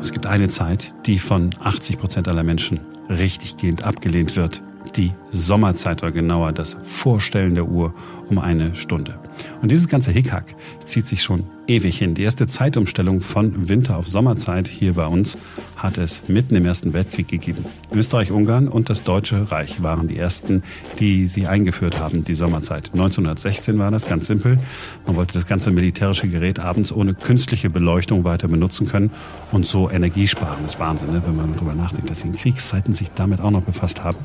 Es 0.00 0.12
gibt 0.12 0.26
eine 0.26 0.50
Zeit, 0.50 0.94
die 1.06 1.18
von 1.18 1.50
80 1.58 1.98
Prozent 1.98 2.28
aller 2.28 2.44
Menschen 2.44 2.78
richtiggehend 3.08 3.82
abgelehnt 3.82 4.36
wird. 4.36 4.62
Die 4.94 5.14
Sommerzeit 5.32 6.04
oder 6.04 6.12
genauer 6.12 6.52
das 6.52 6.76
Vorstellen 6.80 7.56
der 7.56 7.66
Uhr 7.66 7.92
um 8.28 8.38
eine 8.38 8.76
Stunde. 8.76 9.16
Und 9.62 9.70
dieses 9.70 9.88
ganze 9.88 10.12
Hickhack 10.12 10.54
zieht 10.84 11.06
sich 11.06 11.22
schon 11.22 11.44
ewig 11.66 11.98
hin. 11.98 12.14
Die 12.14 12.22
erste 12.22 12.46
Zeitumstellung 12.46 13.20
von 13.20 13.68
Winter 13.68 13.96
auf 13.96 14.08
Sommerzeit 14.08 14.68
hier 14.68 14.94
bei 14.94 15.06
uns 15.06 15.36
hat 15.76 15.98
es 15.98 16.28
mitten 16.28 16.54
im 16.54 16.64
Ersten 16.64 16.92
Weltkrieg 16.92 17.28
gegeben. 17.28 17.64
Österreich, 17.92 18.30
Ungarn 18.30 18.68
und 18.68 18.88
das 18.88 19.02
Deutsche 19.02 19.50
Reich 19.50 19.82
waren 19.82 20.08
die 20.08 20.16
ersten, 20.16 20.62
die 20.98 21.26
sie 21.26 21.46
eingeführt 21.46 21.98
haben, 21.98 22.24
die 22.24 22.34
Sommerzeit. 22.34 22.90
1916 22.92 23.78
war 23.78 23.90
das 23.90 24.08
ganz 24.08 24.26
simpel. 24.26 24.58
Man 25.06 25.16
wollte 25.16 25.34
das 25.34 25.46
ganze 25.46 25.70
militärische 25.70 26.28
Gerät 26.28 26.58
abends 26.58 26.92
ohne 26.92 27.14
künstliche 27.14 27.70
Beleuchtung 27.70 28.24
weiter 28.24 28.48
benutzen 28.48 28.86
können 28.86 29.10
und 29.52 29.66
so 29.66 29.90
Energie 29.90 30.28
sparen. 30.28 30.58
Das 30.62 30.74
ist 30.74 30.80
Wahnsinn, 30.80 31.12
ne? 31.12 31.22
wenn 31.26 31.36
man 31.36 31.54
darüber 31.54 31.74
nachdenkt, 31.74 32.10
dass 32.10 32.20
sie 32.20 32.28
in 32.28 32.34
Kriegszeiten 32.34 32.92
sich 32.92 33.10
damit 33.10 33.40
auch 33.40 33.50
noch 33.50 33.62
befasst 33.62 34.04
haben. 34.04 34.18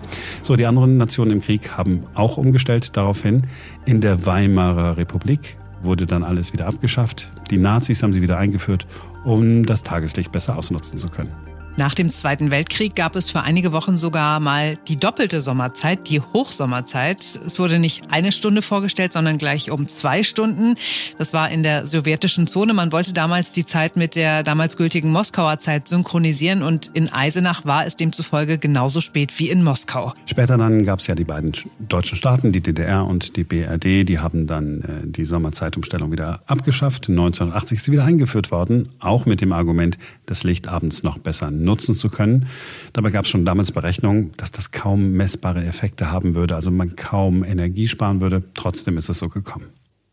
So, 0.44 0.56
die 0.56 0.66
anderen 0.66 0.98
Nationen 0.98 1.32
im 1.32 1.42
Krieg 1.42 1.78
haben 1.78 2.04
auch 2.14 2.38
umgestellt 2.38 2.96
daraufhin. 2.98 3.44
In 3.86 4.02
der 4.02 4.26
Weimarer 4.26 4.98
Republik 5.02 5.58
wurde 5.84 6.06
dann 6.06 6.24
alles 6.24 6.54
wieder 6.54 6.68
abgeschafft. 6.68 7.30
Die 7.50 7.58
Nazis 7.58 8.04
haben 8.04 8.14
sie 8.14 8.22
wieder 8.22 8.38
eingeführt, 8.38 8.86
um 9.26 9.66
das 9.66 9.84
Tageslicht 9.84 10.32
besser 10.32 10.58
ausnutzen 10.58 10.98
zu 10.98 11.10
können. 11.10 11.32
Nach 11.78 11.94
dem 11.96 12.10
Zweiten 12.10 12.52
Weltkrieg 12.52 12.96
gab 12.96 13.16
es 13.16 13.30
für 13.30 13.42
einige 13.42 13.72
Wochen 13.72 13.98
sogar 13.98 14.42
mal 14.42 14.78
die 14.90 14.98
doppelte 14.98 15.40
Sommerzeit, 15.40 16.10
die 16.10 16.20
Hochsommerzeit. 16.20 17.40
Es 17.46 17.60
wurde 17.60 17.80
nicht 17.80 18.04
eine 18.12 18.34
Stunde 18.34 18.62
vorgestellt, 18.62 19.14
sondern 19.14 19.38
gleich 19.38 19.72
um 19.72 19.88
zwei 19.88 20.24
Stunden. 20.24 20.76
Das 21.18 21.34
war 21.34 21.50
in 21.50 21.64
der 21.64 21.88
sowjetischen 21.88 22.46
Zone. 22.46 22.74
Man 22.74 22.92
wollte 22.92 23.14
damals 23.14 23.54
die 23.54 23.66
Zeit 23.66 23.96
mit 23.96 24.16
der 24.16 24.44
damals 24.44 24.76
gültigen 24.76 25.12
Moskauer 25.12 25.60
Zeit 25.60 25.88
synchronisieren 25.88 26.62
und 26.62 26.92
in 26.94 27.12
Eisenach 27.12 27.66
war 27.66 27.86
es 27.86 27.96
demzufolge 27.96 28.58
genauso 28.58 29.00
spät 29.00 29.40
wie 29.40 29.50
in 29.50 29.64
Moskau. 29.64 30.14
Später 30.26 30.58
dann 30.58 30.84
gab 30.84 31.00
es 31.00 31.08
ja 31.08 31.16
die 31.16 31.24
beiden 31.24 31.54
deutschen 31.80 32.18
Staaten, 32.18 32.52
die 32.52 32.62
DDR 32.62 33.06
und 33.06 33.38
die 33.38 33.46
BRD. 33.46 34.08
Die 34.08 34.20
haben 34.20 34.46
dann 34.46 34.82
äh, 34.82 34.86
die 35.08 35.24
Sommerzeitumstellung 35.24 36.12
wieder 36.12 36.42
abgeschafft. 36.48 37.08
1980 37.10 37.78
ist 37.78 37.86
sie 37.86 37.92
wieder 37.94 38.04
eingeführt 38.04 38.52
worden, 38.52 38.90
auch 39.00 39.26
mit 39.26 39.40
dem 39.40 39.54
Argument, 39.54 39.98
das 40.26 40.44
Licht 40.44 40.68
abends 40.68 41.04
noch 41.04 41.18
besser 41.18 41.50
nutzen 41.50 41.71
nutzen 41.72 41.96
zu 41.96 42.10
können. 42.10 42.48
Dabei 42.94 43.12
gab 43.12 43.26
es 43.26 43.32
schon 43.32 43.46
damals 43.46 43.72
Berechnungen, 43.72 44.32
dass 44.38 44.52
das 44.52 44.72
kaum 44.72 45.14
messbare 45.14 45.64
Effekte 45.66 46.12
haben 46.12 46.36
würde, 46.36 46.56
also 46.56 46.70
man 46.70 46.96
kaum 46.96 47.44
Energie 47.44 47.88
sparen 47.88 48.20
würde. 48.22 48.44
Trotzdem 48.54 48.98
ist 48.98 49.10
es 49.10 49.20
so 49.20 49.30
gekommen. 49.30 49.68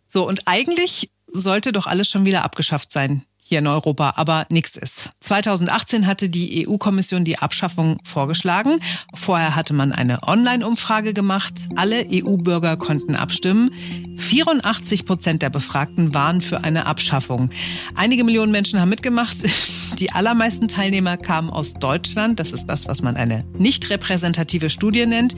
So, 0.07 0.27
und 0.27 0.42
eigentlich 0.47 1.11
sollte 1.27 1.73
doch 1.73 1.87
alles 1.87 2.09
schon 2.09 2.25
wieder 2.25 2.44
abgeschafft 2.44 2.92
sein 2.92 3.25
hier 3.48 3.61
in 3.61 3.66
Europa, 3.66 4.12
aber 4.16 4.46
nichts 4.50 4.76
ist. 4.76 5.08
2018 5.20 6.06
hatte 6.06 6.28
die 6.28 6.68
EU-Kommission 6.68 7.24
die 7.24 7.38
Abschaffung 7.38 7.98
vorgeschlagen. 8.04 8.78
Vorher 9.14 9.56
hatte 9.56 9.72
man 9.72 9.92
eine 9.92 10.22
Online-Umfrage 10.22 11.14
gemacht. 11.14 11.68
Alle 11.74 12.04
EU-Bürger 12.12 12.76
konnten 12.76 13.14
abstimmen. 13.14 13.70
84 14.18 15.06
Prozent 15.06 15.40
der 15.40 15.48
Befragten 15.48 16.12
waren 16.12 16.42
für 16.42 16.62
eine 16.62 16.84
Abschaffung. 16.84 17.50
Einige 17.94 18.22
Millionen 18.22 18.52
Menschen 18.52 18.80
haben 18.80 18.90
mitgemacht. 18.90 19.37
Die 19.98 20.12
allermeisten 20.12 20.68
Teilnehmer 20.68 21.16
kamen 21.16 21.50
aus 21.50 21.74
Deutschland. 21.74 22.38
Das 22.38 22.52
ist 22.52 22.66
das, 22.66 22.87
was 22.87 23.02
man 23.02 23.16
eine 23.16 23.44
nicht 23.56 23.88
repräsentative 23.90 24.70
Studie 24.70 25.06
nennt. 25.06 25.34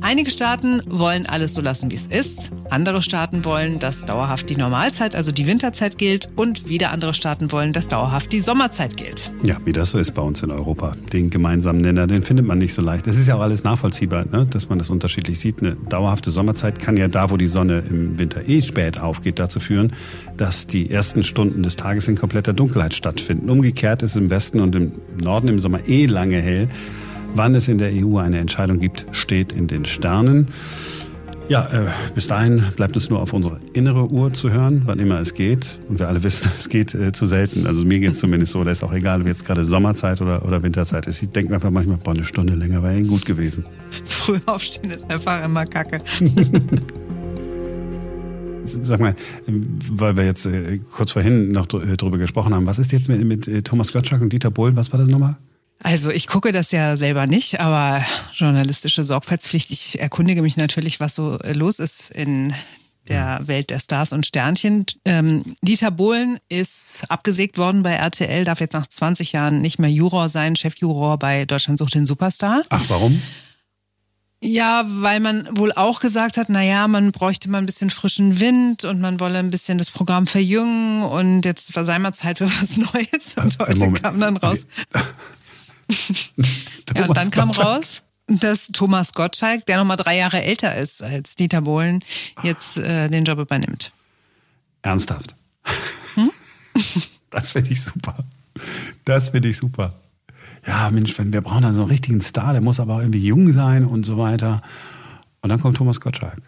Einige 0.00 0.30
Staaten 0.30 0.80
wollen 0.86 1.26
alles 1.26 1.54
so 1.54 1.60
lassen, 1.60 1.90
wie 1.90 1.96
es 1.96 2.06
ist. 2.06 2.50
Andere 2.70 3.02
Staaten 3.02 3.44
wollen, 3.44 3.78
dass 3.78 4.04
dauerhaft 4.04 4.48
die 4.48 4.56
Normalzeit, 4.56 5.14
also 5.14 5.32
die 5.32 5.46
Winterzeit 5.46 5.98
gilt. 5.98 6.30
Und 6.36 6.68
wieder 6.68 6.92
andere 6.92 7.12
Staaten 7.12 7.39
wollen, 7.48 7.72
dass 7.72 7.88
dauerhaft 7.88 8.32
die 8.32 8.40
Sommerzeit 8.40 8.96
gilt. 8.96 9.32
Ja, 9.42 9.56
wie 9.64 9.72
das 9.72 9.90
so 9.92 9.98
ist 9.98 10.12
bei 10.12 10.22
uns 10.22 10.42
in 10.42 10.50
Europa. 10.50 10.92
Den 11.12 11.30
gemeinsamen 11.30 11.80
Nenner, 11.80 12.06
den 12.06 12.22
findet 12.22 12.46
man 12.46 12.58
nicht 12.58 12.74
so 12.74 12.82
leicht. 12.82 13.06
Es 13.06 13.18
ist 13.18 13.28
ja 13.28 13.36
auch 13.36 13.40
alles 13.40 13.64
nachvollziehbar, 13.64 14.26
ne? 14.30 14.46
dass 14.50 14.68
man 14.68 14.78
das 14.78 14.90
unterschiedlich 14.90 15.38
sieht. 15.38 15.62
Eine 15.62 15.76
dauerhafte 15.76 16.30
Sommerzeit 16.30 16.78
kann 16.78 16.96
ja 16.96 17.08
da, 17.08 17.30
wo 17.30 17.36
die 17.36 17.48
Sonne 17.48 17.82
im 17.88 18.18
Winter 18.18 18.48
eh 18.48 18.60
spät 18.60 19.00
aufgeht, 19.00 19.38
dazu 19.38 19.60
führen, 19.60 19.92
dass 20.36 20.66
die 20.66 20.90
ersten 20.90 21.24
Stunden 21.24 21.62
des 21.62 21.76
Tages 21.76 22.08
in 22.08 22.16
kompletter 22.16 22.52
Dunkelheit 22.52 22.94
stattfinden. 22.94 23.48
Umgekehrt 23.48 24.02
ist 24.02 24.10
es 24.12 24.16
im 24.16 24.30
Westen 24.30 24.60
und 24.60 24.74
im 24.74 24.92
Norden 25.22 25.48
im 25.48 25.58
Sommer 25.58 25.88
eh 25.88 26.06
lange 26.06 26.40
hell. 26.40 26.68
Wann 27.34 27.54
es 27.54 27.68
in 27.68 27.78
der 27.78 27.92
EU 27.92 28.18
eine 28.18 28.38
Entscheidung 28.38 28.80
gibt, 28.80 29.06
steht 29.12 29.52
in 29.52 29.66
den 29.68 29.84
Sternen. 29.84 30.48
Ja, 31.50 31.66
äh, 31.66 31.88
bis 32.14 32.28
dahin 32.28 32.64
bleibt 32.76 32.94
es 32.94 33.10
nur 33.10 33.20
auf 33.20 33.32
unsere 33.32 33.58
innere 33.72 34.08
Uhr 34.08 34.32
zu 34.32 34.52
hören, 34.52 34.82
wann 34.84 35.00
immer 35.00 35.18
es 35.18 35.34
geht. 35.34 35.80
Und 35.88 35.98
wir 35.98 36.06
alle 36.06 36.22
wissen, 36.22 36.48
es 36.56 36.68
geht 36.68 36.94
äh, 36.94 37.10
zu 37.10 37.26
selten. 37.26 37.66
Also 37.66 37.84
mir 37.84 37.98
geht 37.98 38.12
es 38.12 38.20
zumindest 38.20 38.52
so. 38.52 38.62
Da 38.62 38.70
ist 38.70 38.84
auch 38.84 38.92
egal, 38.92 39.22
ob 39.22 39.26
jetzt 39.26 39.44
gerade 39.44 39.64
Sommerzeit 39.64 40.22
oder, 40.22 40.46
oder 40.46 40.62
Winterzeit 40.62 41.08
ist. 41.08 41.20
Ich 41.20 41.30
denke 41.30 41.48
mir 41.48 41.56
einfach 41.56 41.72
manchmal, 41.72 41.96
boah, 41.96 42.12
eine 42.12 42.24
Stunde 42.24 42.54
länger 42.54 42.84
wäre 42.84 43.02
gut 43.02 43.26
gewesen. 43.26 43.64
Früh 44.04 44.38
aufstehen 44.46 44.92
ist 44.92 45.10
einfach 45.10 45.44
immer 45.44 45.64
kacke. 45.64 46.00
Sag 48.64 49.00
mal, 49.00 49.16
weil 49.48 50.16
wir 50.16 50.26
jetzt 50.26 50.46
äh, 50.46 50.78
kurz 50.78 51.10
vorhin 51.10 51.50
noch 51.50 51.66
äh, 51.74 51.96
drüber 51.96 52.18
gesprochen 52.18 52.54
haben, 52.54 52.66
was 52.66 52.78
ist 52.78 52.92
jetzt 52.92 53.08
mit, 53.08 53.24
mit 53.24 53.48
äh, 53.48 53.62
Thomas 53.62 53.92
Gottschalk 53.92 54.22
und 54.22 54.32
Dieter 54.32 54.52
Bohlen? 54.52 54.76
Was 54.76 54.92
war 54.92 55.00
das 55.00 55.08
nochmal? 55.08 55.36
Also 55.82 56.10
ich 56.10 56.26
gucke 56.26 56.52
das 56.52 56.72
ja 56.72 56.96
selber 56.96 57.26
nicht, 57.26 57.58
aber 57.60 58.04
journalistische 58.34 59.02
Sorgfaltspflicht. 59.04 59.70
Ich 59.70 59.98
erkundige 60.00 60.42
mich 60.42 60.56
natürlich, 60.56 61.00
was 61.00 61.14
so 61.14 61.38
los 61.54 61.78
ist 61.78 62.10
in 62.10 62.52
der 63.08 63.40
Welt 63.46 63.70
der 63.70 63.80
Stars 63.80 64.12
und 64.12 64.26
Sternchen. 64.26 64.84
Ähm, 65.04 65.56
Dieter 65.62 65.90
Bohlen 65.90 66.38
ist 66.48 67.04
abgesägt 67.08 67.56
worden 67.58 67.82
bei 67.82 67.92
RTL, 67.94 68.44
darf 68.44 68.60
jetzt 68.60 68.74
nach 68.74 68.86
20 68.86 69.32
Jahren 69.32 69.62
nicht 69.62 69.78
mehr 69.78 69.90
Juror 69.90 70.28
sein, 70.28 70.54
Chefjuror 70.54 71.18
bei 71.18 71.44
Deutschland 71.46 71.78
sucht 71.78 71.94
den 71.94 72.06
Superstar. 72.06 72.62
Ach, 72.68 72.84
warum? 72.88 73.20
Ja, 74.42 74.84
weil 74.86 75.20
man 75.20 75.48
wohl 75.58 75.72
auch 75.72 76.00
gesagt 76.00 76.36
hat, 76.38 76.48
na 76.48 76.62
ja, 76.62 76.88
man 76.88 77.12
bräuchte 77.12 77.50
mal 77.50 77.58
ein 77.58 77.66
bisschen 77.66 77.90
frischen 77.90 78.40
Wind 78.40 78.84
und 78.84 78.98
man 79.00 79.20
wolle 79.20 79.38
ein 79.38 79.50
bisschen 79.50 79.76
das 79.76 79.90
Programm 79.90 80.26
verjüngen 80.26 81.02
und 81.02 81.44
jetzt 81.44 81.74
war 81.76 81.84
sei 81.84 81.98
mal 81.98 82.12
Zeit 82.12 82.38
für 82.38 82.46
was 82.46 82.76
Neues. 82.76 83.34
Und 83.36 83.54
Äh, 83.60 83.64
heute 83.66 83.78
Moment. 83.78 84.02
kam 84.02 84.20
dann 84.20 84.36
raus. 84.38 84.66
ja, 86.94 87.06
und 87.06 87.16
dann 87.16 87.30
kam 87.30 87.50
raus, 87.50 88.02
dass 88.26 88.68
Thomas 88.68 89.12
Gottschalk, 89.12 89.66
der 89.66 89.78
nochmal 89.78 89.96
drei 89.96 90.16
Jahre 90.16 90.42
älter 90.42 90.76
ist 90.76 91.02
als 91.02 91.34
Dieter 91.34 91.62
Bohlen, 91.62 92.04
jetzt 92.42 92.78
äh, 92.78 93.08
den 93.08 93.24
Job 93.24 93.38
übernimmt. 93.38 93.92
Ernsthaft. 94.82 95.34
Das 97.30 97.52
finde 97.52 97.70
ich 97.70 97.82
super. 97.82 98.16
Das 99.04 99.30
finde 99.30 99.48
ich 99.48 99.56
super. 99.56 99.94
Ja, 100.66 100.90
Mensch, 100.90 101.16
wenn 101.18 101.32
wir 101.32 101.40
brauchen 101.40 101.62
dann 101.62 101.74
so 101.74 101.82
einen 101.82 101.90
richtigen 101.90 102.20
Star, 102.20 102.52
der 102.52 102.60
muss 102.60 102.80
aber 102.80 102.96
auch 102.96 103.00
irgendwie 103.00 103.24
jung 103.24 103.52
sein 103.52 103.84
und 103.84 104.04
so 104.04 104.18
weiter. 104.18 104.62
Und 105.40 105.48
dann 105.48 105.60
kommt 105.60 105.76
Thomas 105.76 106.00
Gottschalk. 106.00 106.42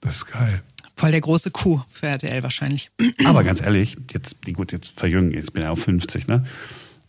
Das 0.00 0.16
ist 0.16 0.26
geil. 0.26 0.62
Voll 0.96 1.10
der 1.10 1.20
große 1.20 1.50
Coup 1.50 1.84
für 1.92 2.06
RTL 2.06 2.42
wahrscheinlich. 2.42 2.90
Aber 3.24 3.42
ganz 3.42 3.60
ehrlich, 3.60 3.96
jetzt, 4.12 4.36
die 4.46 4.52
gut, 4.52 4.70
jetzt 4.70 4.92
verjüngen, 4.98 5.32
jetzt 5.32 5.52
bin 5.52 5.64
ich 5.64 5.68
auf 5.68 5.82
50, 5.82 6.28
ne? 6.28 6.44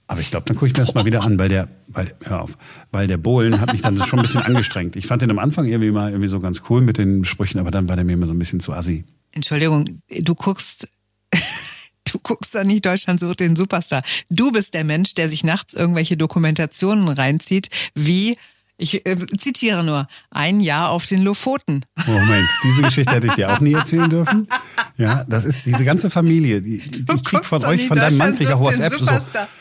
Aber 0.08 0.22
ich 0.22 0.30
glaube, 0.30 0.46
dann 0.46 0.56
gucke 0.56 0.68
ich 0.68 0.74
mir 0.74 0.84
das 0.84 0.94
mal 0.94 1.06
wieder 1.06 1.24
an, 1.24 1.40
weil 1.40 1.50
der, 1.50 1.68
weil, 1.88 2.14
hör 2.24 2.42
auf, 2.42 2.58
weil 2.92 3.08
der 3.08 3.18
Bohlen 3.18 3.60
hat 3.60 3.72
mich 3.72 3.82
dann 3.82 3.98
schon 4.06 4.20
ein 4.20 4.24
bisschen 4.24 4.44
angestrengt. 4.44 4.96
Ich 4.96 5.08
fand 5.08 5.22
den 5.22 5.32
am 5.32 5.40
Anfang 5.40 5.66
irgendwie 5.66 5.92
mal 5.92 6.12
irgendwie 6.12 6.30
so 6.30 6.40
ganz 6.40 6.62
cool 6.70 6.82
mit 6.82 6.98
den 6.98 7.26
Sprüchen, 7.26 7.60
aber 7.60 7.72
dann 7.72 7.90
war 7.90 7.96
der 7.96 8.06
mir 8.06 8.14
immer 8.14 8.28
so 8.28 8.34
ein 8.34 8.40
bisschen 8.40 8.60
zu 8.60 8.74
assi. 8.74 9.04
Entschuldigung, 9.32 10.02
du 10.10 10.36
guckst, 10.36 10.88
du 12.12 12.20
guckst 12.20 12.54
da 12.54 12.64
nicht 12.64 12.86
Deutschland 12.86 13.20
sucht 13.20 13.40
den 13.40 13.56
Superstar. 13.56 14.04
Du 14.30 14.52
bist 14.52 14.76
der 14.76 14.84
Mensch, 14.84 15.16
der 15.16 15.28
sich 15.28 15.44
nachts 15.44 15.74
irgendwelche 15.74 16.18
Dokumentationen 16.18 17.08
reinzieht, 17.08 17.70
wie 17.96 18.38
ich 18.78 19.06
äh, 19.06 19.18
zitiere 19.38 19.84
nur, 19.84 20.08
ein 20.32 20.60
Jahr 20.60 20.90
auf 20.90 21.06
den 21.06 21.24
Lofoten. 21.24 21.86
Moment, 22.06 22.50
diese 22.64 22.82
Geschichte 22.82 23.14
hätte 23.14 23.28
ich 23.28 23.34
dir 23.34 23.52
auch 23.52 23.62
nie 23.62 23.74
erzählen 23.74 24.10
dürfen. 24.10 24.48
Ja, 24.98 25.26
das 25.28 25.44
ist 25.44 25.66
diese 25.66 25.84
ganze 25.84 26.10
Familie. 26.10 26.62
Die, 26.62 26.78
die, 26.78 27.04
Du 27.04 27.16
ich 27.16 27.24
krieg 27.24 27.40
guckst 27.40 27.50
von 27.50 27.66
euch, 27.66 27.88
von 27.88 27.98
deinem 27.98 28.18
Mann, 28.18 28.36
krieg 28.36 28.48
ich 28.48 28.54
auch 28.54 28.62
WhatsApp 28.62 28.94
so. 28.94 29.06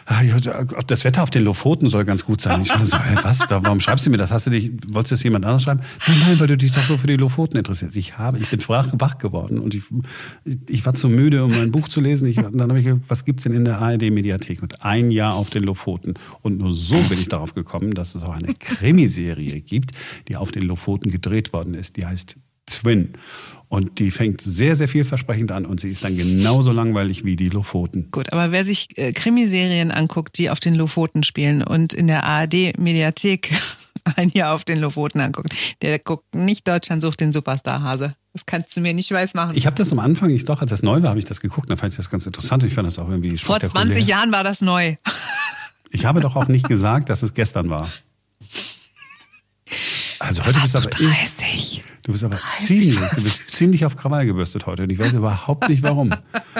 Ah, 0.07 0.23
ja, 0.23 0.37
das 0.87 1.05
Wetter 1.05 1.23
auf 1.23 1.31
den 1.31 1.45
Lofoten 1.45 1.89
soll 1.89 2.05
ganz 2.05 2.25
gut 2.25 2.41
sein. 2.41 2.63
Ich 2.63 2.69
fand 2.69 2.87
so, 2.87 2.97
hä, 2.99 3.17
was? 3.23 3.41
Warum 3.49 3.81
schreibst 3.81 4.07
du 4.07 4.11
mir 4.11 4.17
das? 4.17 4.31
Hast 4.31 4.47
du 4.47 4.51
dich, 4.51 4.71
wolltest 4.89 5.11
du 5.11 5.15
das 5.15 5.23
jemand 5.25 5.45
anders 5.45 5.65
schreiben? 5.65 5.81
Nein, 6.07 6.19
nein, 6.21 6.41
weil 6.41 6.47
du 6.47 6.57
dich 6.57 6.71
doch 6.71 6.85
so 6.85 6.97
für 6.97 7.09
die 7.09 7.17
Lofoten 7.17 7.57
interessierst. 7.57 7.97
Ich 7.97 8.17
habe, 8.17 8.39
ich 8.39 8.49
bin 8.49 8.61
wach 8.69 9.19
geworden 9.19 9.59
und 9.59 9.75
ich, 9.75 9.83
ich 10.69 10.87
war 10.87 10.95
zu 10.95 11.09
müde, 11.09 11.45
um 11.45 11.51
mein 11.51 11.73
Buch 11.73 11.89
zu 11.89 12.01
lesen. 12.01 12.29
Ich, 12.29 12.37
dann 12.37 12.61
habe 12.61 12.79
ich 12.79 12.85
gedacht, 12.85 13.03
was 13.09 13.25
gibt's 13.25 13.43
denn 13.43 13.55
in 13.55 13.65
der 13.65 13.81
ARD-Mediathek? 13.81 14.63
Und 14.63 14.85
ein 14.85 15.11
Jahr 15.11 15.35
auf 15.35 15.51
den 15.51 15.65
Lofoten. 15.65 16.15
Und 16.43 16.59
nur 16.59 16.73
so 16.73 16.97
bin 17.09 17.19
ich 17.19 17.29
darauf 17.29 17.55
gekommen, 17.55 17.93
dass 17.93 18.15
es 18.15 18.23
auch 18.23 18.35
eine 18.35 18.55
Krimiserie 18.55 19.61
gibt, 19.63 19.93
die 20.29 20.37
auf 20.37 20.53
den 20.53 20.63
Lofoten 20.63 21.11
gedreht 21.11 21.53
worden 21.53 21.75
ist. 21.75 21.97
Die 21.97 22.07
heißt 22.07 22.37
Twin. 22.67 23.15
Und 23.69 23.99
die 23.99 24.11
fängt 24.11 24.41
sehr, 24.41 24.77
sehr 24.77 24.87
vielversprechend 24.87 25.51
an 25.51 25.67
und 25.67 25.81
sie 25.81 25.91
ist 25.91 26.05
dann 26.05 26.17
genauso 26.17 26.71
langweilig 26.71 27.25
wie 27.25 27.35
die 27.35 27.49
Lofoten. 27.49 28.09
Gut, 28.13 28.33
aber 28.33 28.53
wer 28.53 28.65
sich 28.65 28.97
äh, 28.99 29.13
Krimiserien 29.13 29.91
anguckt, 29.91 30.39
die 30.39 30.51
auf 30.51 30.61
den 30.61 30.77
Lofoten 30.77 31.25
spielen 31.25 31.63
und 31.63 31.93
in 31.93 32.07
der 32.07 32.23
ARD-Mediathek 32.25 33.51
ein 34.17 34.31
Jahr 34.31 34.55
auf 34.55 34.65
den 34.65 34.81
Lofoten 34.81 35.21
anguckt, 35.21 35.55
der 35.83 35.99
guckt 35.99 36.35
nicht 36.35 36.69
Deutschland 36.69 37.03
sucht 37.03 37.21
den 37.21 37.33
Superstar 37.33 37.83
Hase. 37.83 38.15
Das 38.33 38.47
kannst 38.47 38.77
du 38.77 38.81
mir 38.81 38.95
nicht 38.95 39.11
weiß 39.11 39.35
machen. 39.35 39.57
Ich 39.57 39.67
habe 39.67 39.77
das 39.77 39.91
am 39.91 39.99
Anfang, 39.99 40.31
ich 40.31 40.45
doch, 40.45 40.61
als 40.61 40.71
das 40.71 40.83
neu 40.83 41.03
war, 41.03 41.11
habe 41.11 41.19
ich 41.19 41.25
das 41.25 41.41
geguckt, 41.41 41.69
da 41.69 41.77
fand 41.77 41.93
ich 41.93 41.97
das 41.97 42.11
ganz 42.11 42.27
interessant. 42.27 42.63
Ich 42.63 42.75
fand 42.75 42.87
das 42.87 42.99
auch 42.99 43.09
irgendwie 43.09 43.37
Vor 43.39 43.57
spektakulär. 43.57 43.93
20 43.93 44.07
Jahren 44.07 44.31
war 44.31 44.45
das 44.45 44.61
neu. 44.61 44.95
Ich 45.91 46.05
habe 46.05 46.21
doch 46.21 46.37
auch 46.37 46.49
nicht 46.49 46.69
gesagt, 46.69 47.09
dass 47.09 47.23
es 47.23 47.35
gestern 47.35 47.71
war. 47.71 47.91
Also 50.21 50.45
heute 50.47 50.59
bist 50.61 50.75
aber 50.75 50.91
ich, 50.91 50.97
30. 50.97 51.85
du 52.05 52.13
bist 52.13 52.25
aber 52.25 52.39
ziemlich, 52.49 52.99
du 52.99 53.23
bist 53.23 53.51
ziemlich 53.51 53.85
auf 53.85 53.97
Krawall 53.97 54.27
gebürstet 54.27 54.67
heute 54.67 54.85
und 54.85 54.91
ich 54.91 54.99
weiß 54.99 55.13
überhaupt 55.13 55.69
nicht 55.69 55.83
warum. 55.83 56.15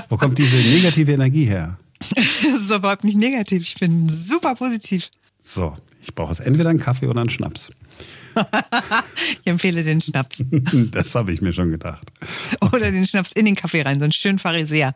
Wo 0.09 0.17
kommt 0.17 0.39
diese 0.39 0.57
negative 0.57 1.13
Energie 1.13 1.45
her? 1.45 1.79
Das 2.15 2.27
ist 2.43 2.71
überhaupt 2.71 3.05
nicht 3.05 3.17
negativ. 3.17 3.63
Ich 3.63 3.77
bin 3.77 4.09
super 4.09 4.55
positiv. 4.55 5.11
So, 5.43 5.77
ich 6.03 6.15
brauche 6.15 6.31
jetzt 6.31 6.41
entweder 6.41 6.71
einen 6.71 6.81
Kaffee 6.81 7.07
oder 7.07 7.21
einen 7.21 7.31
Schnaps. 7.31 7.71
Ich 9.41 9.47
empfehle 9.47 9.85
den 9.85 10.01
Schnaps. 10.01 10.43
Das 10.91 11.15
habe 11.15 11.33
ich 11.33 11.41
mir 11.41 11.53
schon 11.53 11.71
gedacht. 11.71 12.11
Oder 12.61 12.91
den 12.91 13.07
Schnaps 13.07 13.33
in 13.33 13.45
den 13.45 13.55
Kaffee 13.55 13.83
rein, 13.83 14.01
so 14.01 14.05
einen 14.05 14.13
schönen 14.13 14.39
Pharisäer. 14.39 14.95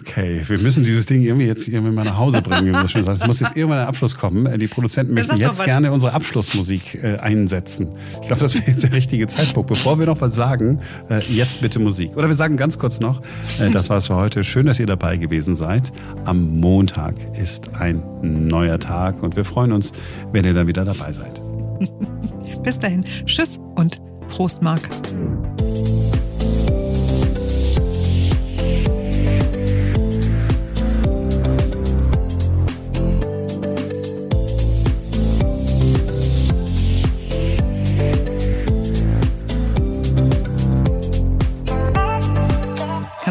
Okay, 0.00 0.40
wir 0.46 0.58
müssen 0.58 0.82
dieses 0.82 1.04
Ding 1.04 1.22
irgendwie 1.22 1.46
jetzt 1.46 1.68
irgendwie 1.68 1.92
mal 1.92 2.04
nach 2.04 2.16
Hause 2.16 2.40
bringen. 2.40 2.74
Es 2.74 3.26
muss 3.26 3.40
jetzt 3.40 3.54
irgendwann 3.54 3.80
ein 3.80 3.86
Abschluss 3.86 4.16
kommen. 4.16 4.58
Die 4.58 4.66
Produzenten 4.66 5.12
möchten 5.12 5.36
jetzt 5.36 5.62
gerne 5.62 5.92
unsere 5.92 6.14
Abschlussmusik 6.14 7.02
äh, 7.02 7.18
einsetzen. 7.18 7.90
Ich 8.22 8.28
glaube, 8.28 8.40
das 8.40 8.54
wäre 8.54 8.66
jetzt 8.66 8.82
der 8.82 8.92
richtige 8.92 9.26
Zeitpunkt. 9.26 9.68
Bevor 9.68 9.98
wir 9.98 10.06
noch 10.06 10.20
was 10.22 10.34
sagen, 10.34 10.80
äh, 11.10 11.20
jetzt 11.28 11.60
bitte 11.60 11.78
Musik. 11.78 12.16
Oder 12.16 12.28
wir 12.28 12.34
sagen 12.34 12.56
ganz 12.56 12.78
kurz 12.78 13.00
noch, 13.00 13.20
äh, 13.60 13.70
das 13.70 13.90
war 13.90 13.98
es 13.98 14.06
für 14.06 14.16
heute. 14.16 14.42
Schön, 14.42 14.66
dass 14.66 14.80
ihr 14.80 14.86
dabei 14.86 15.18
gewesen 15.18 15.54
seid. 15.54 15.92
Am 16.24 16.60
Montag 16.60 17.14
ist 17.38 17.74
ein 17.74 18.02
neuer 18.22 18.78
Tag 18.78 19.22
und 19.22 19.36
wir 19.36 19.44
freuen 19.44 19.72
uns, 19.72 19.92
wenn 20.32 20.46
ihr 20.46 20.54
dann 20.54 20.66
wieder 20.66 20.84
dabei 20.84 21.12
seid. 21.12 21.42
Bis 22.62 22.78
dahin. 22.78 23.04
Tschüss 23.26 23.58
und 23.74 24.00
Prost, 24.28 24.62
Marc. 24.62 24.80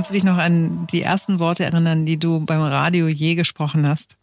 Kannst 0.10 0.24
du 0.24 0.26
dich 0.26 0.36
noch 0.36 0.44
an 0.44 0.88
die 0.88 1.04
ersten 1.04 1.38
Worte 1.38 1.66
erinnern, 1.66 2.04
die 2.08 2.18
du 2.18 2.40
beim 2.40 2.62
Radio 2.62 3.08
je 3.08 3.36
gesprochen 3.36 3.88
hast? 3.88 4.18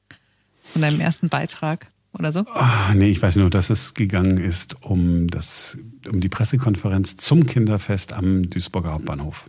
Von 0.72 0.83
deinem 0.83 1.01
ersten 1.01 1.29
Beitrag 1.29 1.92
oder 2.12 2.33
so? 2.33 2.40
Oh, 2.40 2.92
nee, 2.94 3.09
ich 3.09 3.22
weiß 3.22 3.37
nur, 3.37 3.51
dass 3.51 3.70
es 3.70 3.94
gegangen 3.94 4.38
ist 4.38 4.83
um, 4.83 5.29
das, 5.29 5.79
um 6.11 6.18
die 6.18 6.29
Pressekonferenz 6.29 7.14
zum 7.14 7.46
Kinderfest 7.46 8.14
am 8.14 8.51
Duisburger 8.51 8.94
Hauptbahnhof. 8.94 9.49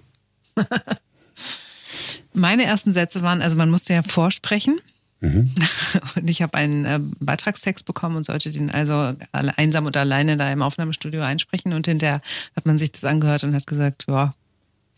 Meine 2.33 2.65
ersten 2.65 2.93
Sätze 2.93 3.23
waren, 3.23 3.41
also 3.41 3.57
man 3.57 3.71
musste 3.71 3.93
ja 3.93 4.03
vorsprechen. 4.03 4.77
Mhm. 5.21 5.49
Und 6.17 6.29
ich 6.29 6.43
habe 6.43 6.53
einen 6.53 6.85
äh, 6.85 6.99
Beitragstext 7.19 7.83
bekommen 7.87 8.17
und 8.17 8.27
sollte 8.27 8.51
den 8.51 8.69
also 8.69 9.13
einsam 9.31 9.87
und 9.87 9.97
alleine 9.97 10.37
da 10.37 10.51
im 10.51 10.61
Aufnahmestudio 10.61 11.23
einsprechen. 11.23 11.73
Und 11.73 11.87
hinterher 11.87 12.21
hat 12.55 12.67
man 12.67 12.77
sich 12.77 12.91
das 12.91 13.05
angehört 13.05 13.43
und 13.43 13.55
hat 13.55 13.65
gesagt, 13.65 14.05
ja, 14.07 14.35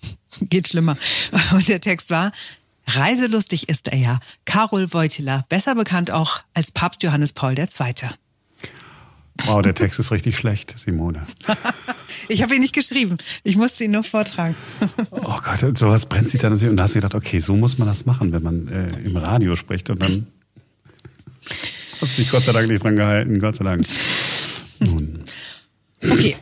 geht 0.42 0.68
schlimmer. 0.68 0.98
Und 1.52 1.68
der 1.68 1.82
Text 1.82 2.10
war, 2.10 2.32
reiselustig 2.88 3.70
ist 3.70 3.88
er 3.88 3.98
ja, 3.98 4.20
Karol 4.46 4.92
Wojtyla, 4.94 5.46
besser 5.50 5.76
bekannt 5.76 6.12
auch 6.12 6.42
als 6.54 6.72
Papst 6.72 7.04
Johannes 7.04 7.34
Paul 7.34 7.58
II. 7.58 7.68
Wow, 9.46 9.62
der 9.62 9.74
Text 9.74 10.00
ist 10.00 10.12
richtig 10.12 10.36
schlecht, 10.38 10.78
Simone. 10.78 11.24
ich 12.28 12.42
habe 12.42 12.56
ihn 12.56 12.62
nicht 12.62 12.74
geschrieben. 12.74 13.18
Ich 13.44 13.56
musste 13.56 13.86
ihn 13.86 13.92
nur 13.92 14.04
vortragen. 14.04 14.56
oh 15.12 15.40
Gott, 15.42 15.78
sowas 15.78 16.08
brennt 16.08 16.30
sich 16.30 16.42
dann 16.42 16.52
natürlich. 16.52 16.72
Und 16.72 16.78
da 16.78 16.84
hast 16.84 16.96
du 16.96 17.00
gedacht, 17.00 17.16
okay, 17.16 17.40
so 17.40 17.56
muss 17.56 17.78
man 17.78 17.88
das 17.88 18.06
machen, 18.06 18.34
wenn 18.34 18.44
man 18.44 18.68
äh, 18.68 18.90
im 19.00 19.16
Radio 19.16 19.56
spricht. 19.56 19.90
Und 19.90 20.02
dann 20.02 20.28
hast 22.02 22.18
du 22.18 22.22
dich 22.22 22.32
Gott 22.32 22.44
sei 22.44 22.52
Dank 22.52 22.68
nicht 22.68 22.84
dran 22.84 22.98
gehalten. 22.98 23.40
Gott 23.40 23.56
sei 23.56 23.64
Dank. 23.64 23.86
Nun. 24.80 25.24
Okay. 26.04 26.36